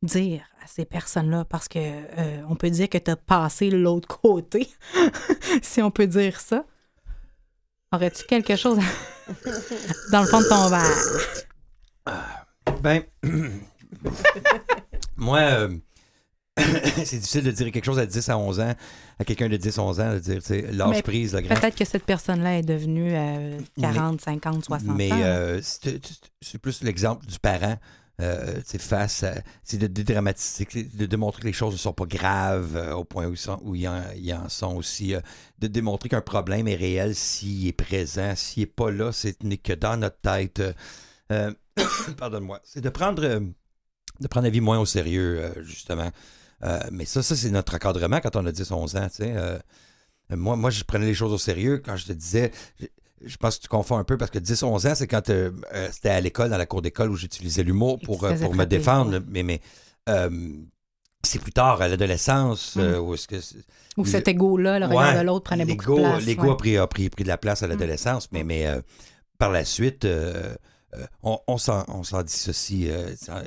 [0.01, 1.43] dire à ces personnes-là?
[1.45, 4.69] Parce que euh, on peut dire que tu as passé l'autre côté,
[5.61, 6.65] si on peut dire ça.
[7.91, 8.77] Aurais-tu quelque chose
[10.11, 11.43] dans le fond de ton verre?
[12.81, 13.03] Ben,
[15.17, 15.77] moi, euh,
[17.03, 18.73] c'est difficile de dire quelque chose à 10 à 11 ans,
[19.19, 21.55] à quelqu'un de 10 11 ans, de dire, tu lâche Mais prise, grand.
[21.55, 25.19] Peut-être que cette personne-là est devenue euh, 40, 50, 60 Mais ans.
[25.21, 25.99] euh, c'est
[26.41, 27.77] c'est plus l'exemple du parent.
[28.21, 29.33] Euh, face à.
[29.65, 33.25] C'est de dédramatiser, de démontrer que les choses ne sont pas graves euh, au point
[33.25, 35.13] où ils, sont, où ils, en, ils en sont aussi.
[35.59, 38.33] de démontrer qu'un problème est réel s'il est présent.
[38.37, 40.63] S'il n'est pas là, ce n'est que dans notre tête.
[42.17, 42.61] Pardonne-moi.
[42.63, 46.09] C'est de prendre, de prendre la vie moins au sérieux, justement.
[46.63, 49.07] Euh, mais ça, ça c'est notre encadrement quand on a 10-11 ans.
[49.09, 49.33] tu sais.
[49.35, 49.57] Euh,
[50.31, 52.51] moi, moi, je prenais les choses au sérieux quand je te disais.
[52.79, 52.87] Je,
[53.25, 55.51] je pense que tu confonds un peu parce que 10-11 ans, c'est quand euh,
[55.91, 59.17] c'était à l'école, dans la cour d'école, où j'utilisais l'humour pour, pour me défendre.
[59.17, 59.23] ouais.
[59.27, 59.61] Mais, mais
[61.25, 63.35] c'est plus tard, à l'adolescence, euh, où est-ce que.
[63.97, 66.25] Ou cet égo-là, le regard Ouais, de l'autre prenait beaucoup de place.
[66.25, 66.49] L'ego ouais.
[66.49, 66.51] Mm.
[66.51, 68.81] a, pris, a, pris, pris de la place à l'adolescence, mais, mais euh,
[69.37, 70.55] par la suite, euh,
[71.23, 72.87] on, on s'en on s'en dissocie.
[72.89, 73.43] euh, ça-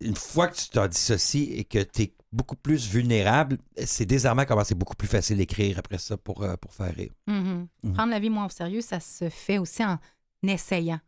[0.00, 4.44] une fois que tu t'en dissocies et que tu es beaucoup plus vulnérable, c'est désarmant
[4.46, 7.12] comment c'est beaucoup plus facile d'écrire après ça pour, euh, pour faire rire.
[7.26, 7.68] Mhm.
[7.82, 7.92] Mhm.
[7.94, 9.98] Prendre la vie moins au sérieux, ça se fait aussi en
[10.42, 11.00] essayant.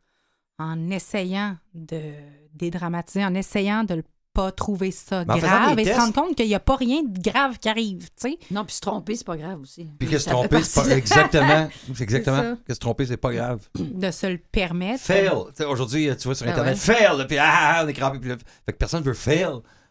[0.58, 2.12] En essayant de
[2.54, 4.02] dédramatiser, en essayant de ne
[4.34, 6.54] pas trouver ça Mais en faisant grave des et se tests- rendre compte qu'il n'y
[6.54, 8.38] a pas rien de grave qui arrive, tu sais.
[8.50, 9.88] Non, puis se tromper, c'est pas grave aussi.
[9.98, 10.94] Puis que se Ça fait tromper, c'est partie pas.
[10.94, 11.68] de- Exactement.
[11.94, 12.36] C'est exactement.
[12.42, 12.56] ça.
[12.66, 13.60] Que se tromper, c'est pas grave.
[13.78, 15.02] De se le permettre.
[15.02, 15.30] Fail.
[15.30, 16.94] Tu sais, Aujourd'hui, tu vois sur Ah Internet, ouais.
[16.94, 17.26] fail.
[17.26, 18.18] Puis ah, on est crampé.
[18.18, 19.46] Puis là, fait que personne veut fail.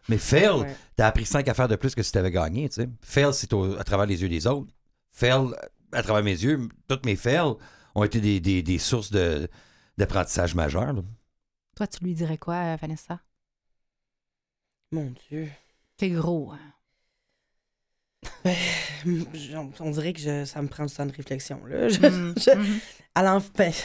[0.08, 0.76] Mais fail, Ouais.
[0.96, 2.68] t'as appris cinq affaires de plus que si t'avais gagné.
[2.68, 2.88] Tu sais.
[3.00, 4.70] Fail, c'est au- à travers les yeux des autres.
[5.12, 5.46] Fail,
[5.92, 7.54] à travers mes yeux, toutes mes fails
[7.94, 9.48] ont été des, des- des sources de-
[9.96, 10.92] d'apprentissage majeurs.
[10.92, 11.02] là.
[11.76, 13.18] Toi, tu lui dirais quoi, euh, Vanessa?
[14.94, 15.48] Mon Dieu.
[15.96, 16.52] T'es gros.
[16.52, 16.74] hein?
[19.04, 21.64] Je- On dirait que je- ça me prend du temps de réflexion.
[21.66, 21.88] Là.
[21.88, 21.96] Je,
[22.36, 22.78] je-
[23.14, 23.78] à l'enf- ben, je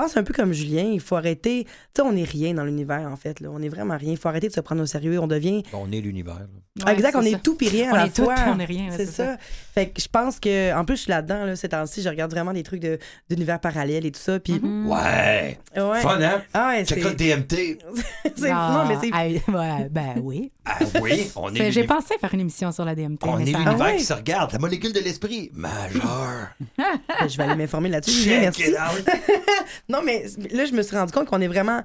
[0.00, 1.64] pense un peu comme Julien, il faut arrêter.
[1.64, 3.40] Tu sais, on n'est rien dans l'univers, en fait.
[3.40, 3.48] Là.
[3.52, 4.12] On est vraiment rien.
[4.12, 5.18] Il faut arrêter de se prendre au sérieux.
[5.20, 5.62] On devient.
[5.72, 6.46] On est l'univers.
[6.86, 7.28] Ah, exact, on ça.
[7.30, 8.36] est tout puis rien On à la est tout, fois.
[8.46, 9.36] on est rien, C'est c'est ça.
[9.74, 10.72] Fait que je pense que.
[10.74, 12.02] En plus, je suis là-dedans, là, ces temps-ci.
[12.02, 14.38] Je regarde vraiment des trucs de- d'univers parallèles et tout ça.
[14.38, 14.54] Puis.
[14.54, 15.58] Ouais!
[15.76, 16.00] Ouais.
[16.00, 16.42] Fun, hein?
[16.54, 16.96] Ah ouais, c'est.
[17.02, 17.78] le DMT.
[18.36, 19.10] c'est- Ah, Non, mais c'est.
[19.12, 19.26] ah,
[19.58, 20.52] ouais, ben oui.
[20.64, 23.20] Ah oui, on est J'ai pensé faire une émission sur la DMT.
[23.26, 23.96] On est l'univers Ah ouais?
[23.96, 25.50] qui se regarde, la molécule de l'esprit.
[25.54, 26.48] Majeur.
[27.28, 28.28] Je vais aller m'informer là-dessus.
[28.28, 28.74] Merci.
[29.88, 31.82] Non, mais là, je me suis rendu compte qu'on est vraiment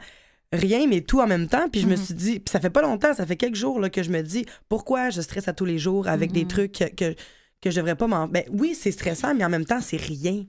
[0.51, 1.69] rien, mais tout en même temps.
[1.69, 3.89] Puis je me suis dit, puis ça fait pas longtemps, ça fait quelques jours là,
[3.89, 6.85] que je me dis, pourquoi je stresse à tous les jours avec des trucs que,
[6.85, 7.15] que,
[7.61, 8.27] que je devrais pas m'en.
[8.27, 10.45] Ben oui, c'est stressant, mais en même temps, c'est rien.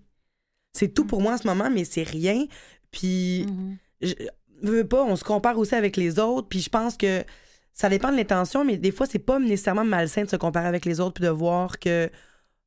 [0.73, 2.47] C'est tout pour moi en ce moment, mais c'est rien.
[2.91, 3.47] Puis,
[4.03, 4.15] je
[4.63, 6.49] veux pas, on se compare aussi avec les autres.
[6.49, 7.25] Puis je pense que
[7.73, 10.85] ça dépend de l'intention, mais des fois, c'est pas nécessairement malsain de se comparer avec
[10.85, 12.11] les autres puis de voir que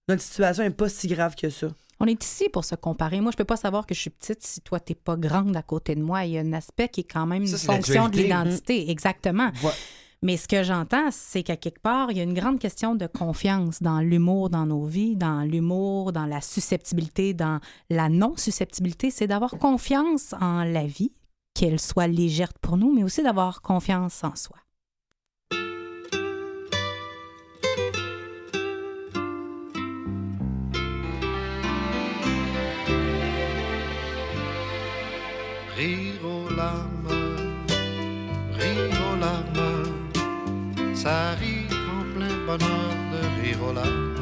[0.07, 1.67] notre situation est pas si grave que ça.
[1.99, 3.21] On est ici pour se comparer.
[3.21, 5.63] Moi, je peux pas savoir que je suis petite si toi, t'es pas grande à
[5.63, 6.25] côté de moi.
[6.25, 8.89] Il y a un aspect qui est quand même une fonction de l'identité.
[8.91, 9.49] Exactement.
[9.63, 9.71] Ouais.
[10.23, 13.05] Mais ce que j'entends, c'est qu'à quelque part, il y a une grande question de
[13.05, 19.11] confiance dans l'humour dans nos vies, dans l'humour, dans la susceptibilité, dans la non-susceptibilité.
[19.11, 21.11] C'est d'avoir confiance en la vie,
[21.53, 24.57] qu'elle soit légère pour nous, mais aussi d'avoir confiance en soi.
[42.47, 44.15] Bonheur de rire aux larmes,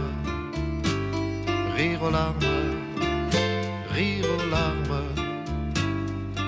[1.77, 2.55] rire aux larmes,
[3.93, 5.03] rire aux larmes,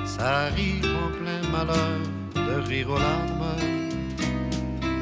[0.05, 1.99] ça arrive en plein malheur
[2.47, 3.55] de rire aux larmes.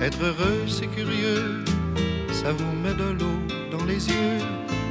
[0.02, 1.64] Être heureux, c'est curieux,
[2.34, 3.40] ça vous met de l'eau
[3.72, 4.40] dans les yeux.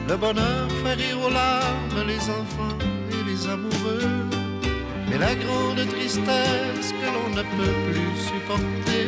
[0.09, 2.79] Le bonheur fait rire aux larmes les enfants
[3.15, 4.11] et les amoureux.
[5.11, 9.07] Mais la grande tristesse que l'on ne peut plus supporter,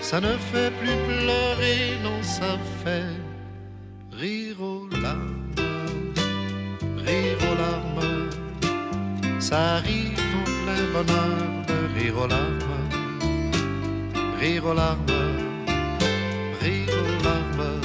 [0.00, 3.14] ça ne fait plus pleurer, non, ça fait
[4.12, 5.54] rire aux larmes,
[6.96, 8.30] rire aux larmes.
[9.38, 11.38] Ça arrive en plein bonheur
[11.68, 12.76] de rire aux larmes,
[14.40, 15.06] rire aux larmes,
[16.60, 17.80] rire aux larmes.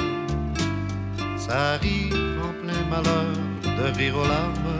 [1.37, 4.79] Ça arrive en plein malheur de rire aux larmes.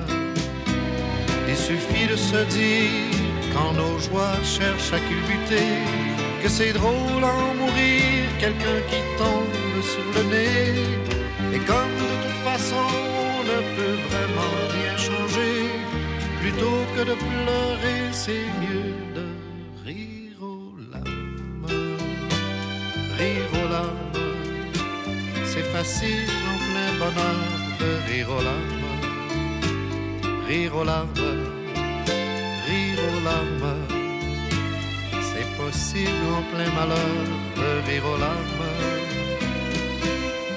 [1.48, 3.18] Il suffit de se dire,
[3.54, 6.03] quand nos joies cherchent à culbuter,
[6.44, 11.56] que c'est drôle en mourir, quelqu'un qui tombe sur le nez.
[11.56, 12.84] Et comme de toute façon
[13.30, 15.56] on ne peut vraiment rien changer,
[16.42, 19.26] plutôt que de pleurer, c'est mieux de
[19.86, 21.68] rire aux larmes.
[23.18, 24.22] Rire aux larmes,
[25.46, 27.42] c'est facile en plein bonheur
[27.82, 28.84] de rire aux larmes
[30.48, 31.08] rire aux larmes,
[32.68, 33.93] rire aux larmes.
[35.74, 37.26] Possible en plein malheur
[37.58, 38.70] de rire aux larmes.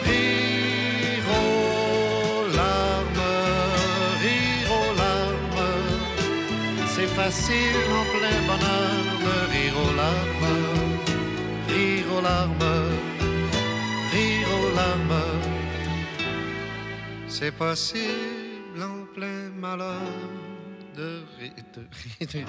[0.05, 3.33] Rire aux larmes,
[4.25, 5.73] rire aux larmes.
[6.95, 10.59] C'est facile en plein bonheur de rire aux larmes.
[11.71, 12.77] Rire aux larmes,
[14.13, 15.25] rire aux larmes.
[17.27, 20.46] C'est possible en plein malheur
[20.97, 21.53] de rire.
[21.75, 21.87] De
[22.33, 22.47] rire.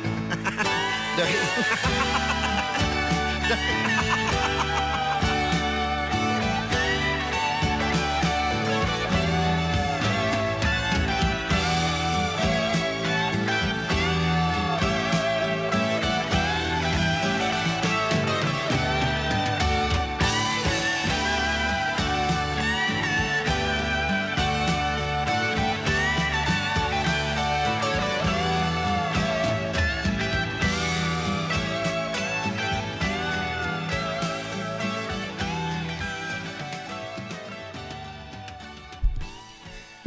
[1.18, 1.43] De rire.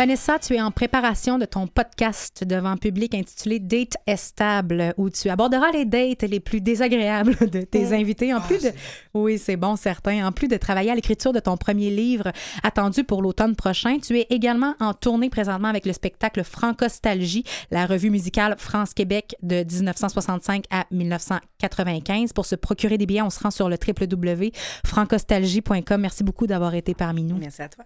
[0.01, 5.29] Vanessa, tu es en préparation de ton podcast devant public intitulé Date Estable, où tu
[5.29, 8.33] aborderas les dates les plus désagréables de tes invités.
[8.33, 8.71] En plus de,
[9.13, 10.27] oui, c'est bon, certain.
[10.27, 12.33] En plus de travailler à l'écriture de ton premier livre
[12.63, 17.85] attendu pour l'automne prochain, tu es également en tournée présentement avec le spectacle Francostalgie, la
[17.85, 22.33] revue musicale France-Québec de 1965 à 1995.
[22.33, 26.01] Pour se procurer des billets, on se rend sur le www.francostalgie.com.
[26.01, 27.37] Merci beaucoup d'avoir été parmi nous.
[27.37, 27.85] Merci à toi.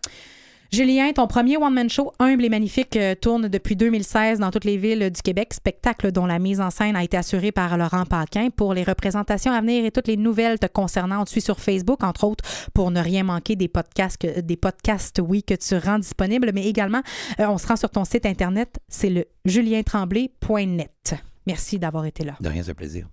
[0.74, 4.76] Julien, ton premier one-man show, humble et magnifique, euh, tourne depuis 2016 dans toutes les
[4.76, 5.54] villes du Québec.
[5.54, 8.50] Spectacle dont la mise en scène a été assurée par Laurent Paquin.
[8.50, 11.60] Pour les représentations à venir et toutes les nouvelles te concernant, on te suit sur
[11.60, 12.42] Facebook, entre autres,
[12.74, 17.02] pour ne rien manquer des podcasts, des podcasts oui, que tu rends disponibles, mais également,
[17.38, 21.14] euh, on se rend sur ton site Internet, c'est le julientremblay.net.
[21.46, 22.34] Merci d'avoir été là.
[22.40, 23.06] De rien, c'est plaisir.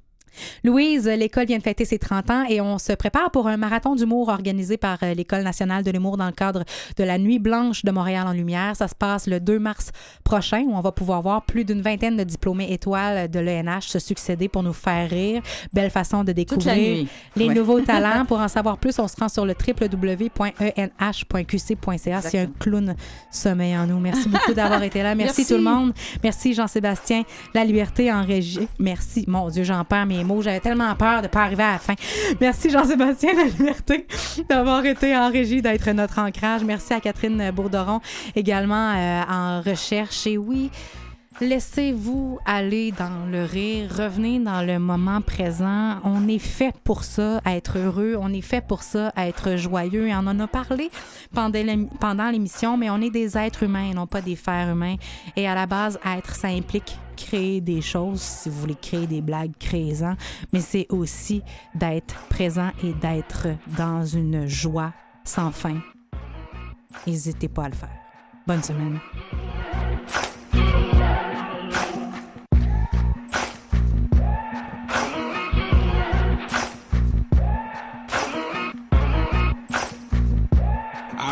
[0.63, 3.95] Louise, l'école vient de fêter ses 30 ans et on se prépare pour un marathon
[3.95, 6.63] d'humour organisé par euh, l'École nationale de l'humour dans le cadre
[6.97, 8.75] de la Nuit blanche de Montréal en lumière.
[8.75, 9.91] Ça se passe le 2 mars
[10.23, 13.99] prochain où on va pouvoir voir plus d'une vingtaine de diplômés étoiles de l'ENH se
[13.99, 15.41] succéder pour nous faire rire.
[15.73, 17.53] Belle façon de découvrir les Ouais.
[17.53, 18.25] nouveaux talents.
[18.25, 19.53] Pour en savoir plus, on se rend sur le
[21.01, 22.21] www.enh.qc.ca.
[22.21, 22.95] C'est un clown
[23.31, 23.99] sommeil en nous.
[23.99, 25.15] Merci beaucoup d'avoir été là.
[25.21, 25.53] Merci, Merci.
[25.53, 25.93] tout le monde.
[26.23, 27.23] Merci Jean-Sébastien.
[27.53, 28.67] La liberté en régie.
[28.79, 29.25] Merci.
[29.27, 30.41] Mon Dieu, j'en perds mes mots.
[30.41, 31.95] J'avais tellement peur de pas arriver à la fin.
[32.39, 33.33] Merci Jean-Sébastien.
[33.33, 34.07] La liberté
[34.49, 36.63] d'avoir été en régie, d'être notre ancrage.
[36.63, 38.01] Merci à Catherine Bourderon
[38.35, 40.27] également euh, en recherche.
[40.27, 40.69] Et oui,
[41.39, 45.95] Laissez-vous aller dans le rire, revenez dans le moment présent.
[46.03, 48.15] On est fait pour ça, à être heureux.
[48.19, 50.07] On est fait pour ça, à être joyeux.
[50.07, 50.91] Et on en a parlé
[51.33, 54.69] pendant l'ém- pendant l'émission, mais on est des êtres humains, et non pas des fers
[54.69, 54.97] humains.
[55.35, 58.21] Et à la base, être, ça implique créer des choses.
[58.21, 60.15] Si vous voulez créer des blagues, créez-en.
[60.53, 61.41] Mais c'est aussi
[61.73, 65.79] d'être présent et d'être dans une joie sans fin.
[67.07, 67.89] N'hésitez pas à le faire.
[68.45, 68.99] Bonne semaine.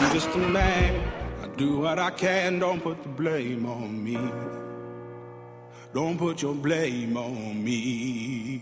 [0.09, 1.13] I'm just a man.
[1.43, 2.57] I do what I can.
[2.57, 4.17] Don't put the blame on me.
[5.93, 8.59] Don't put your blame on me.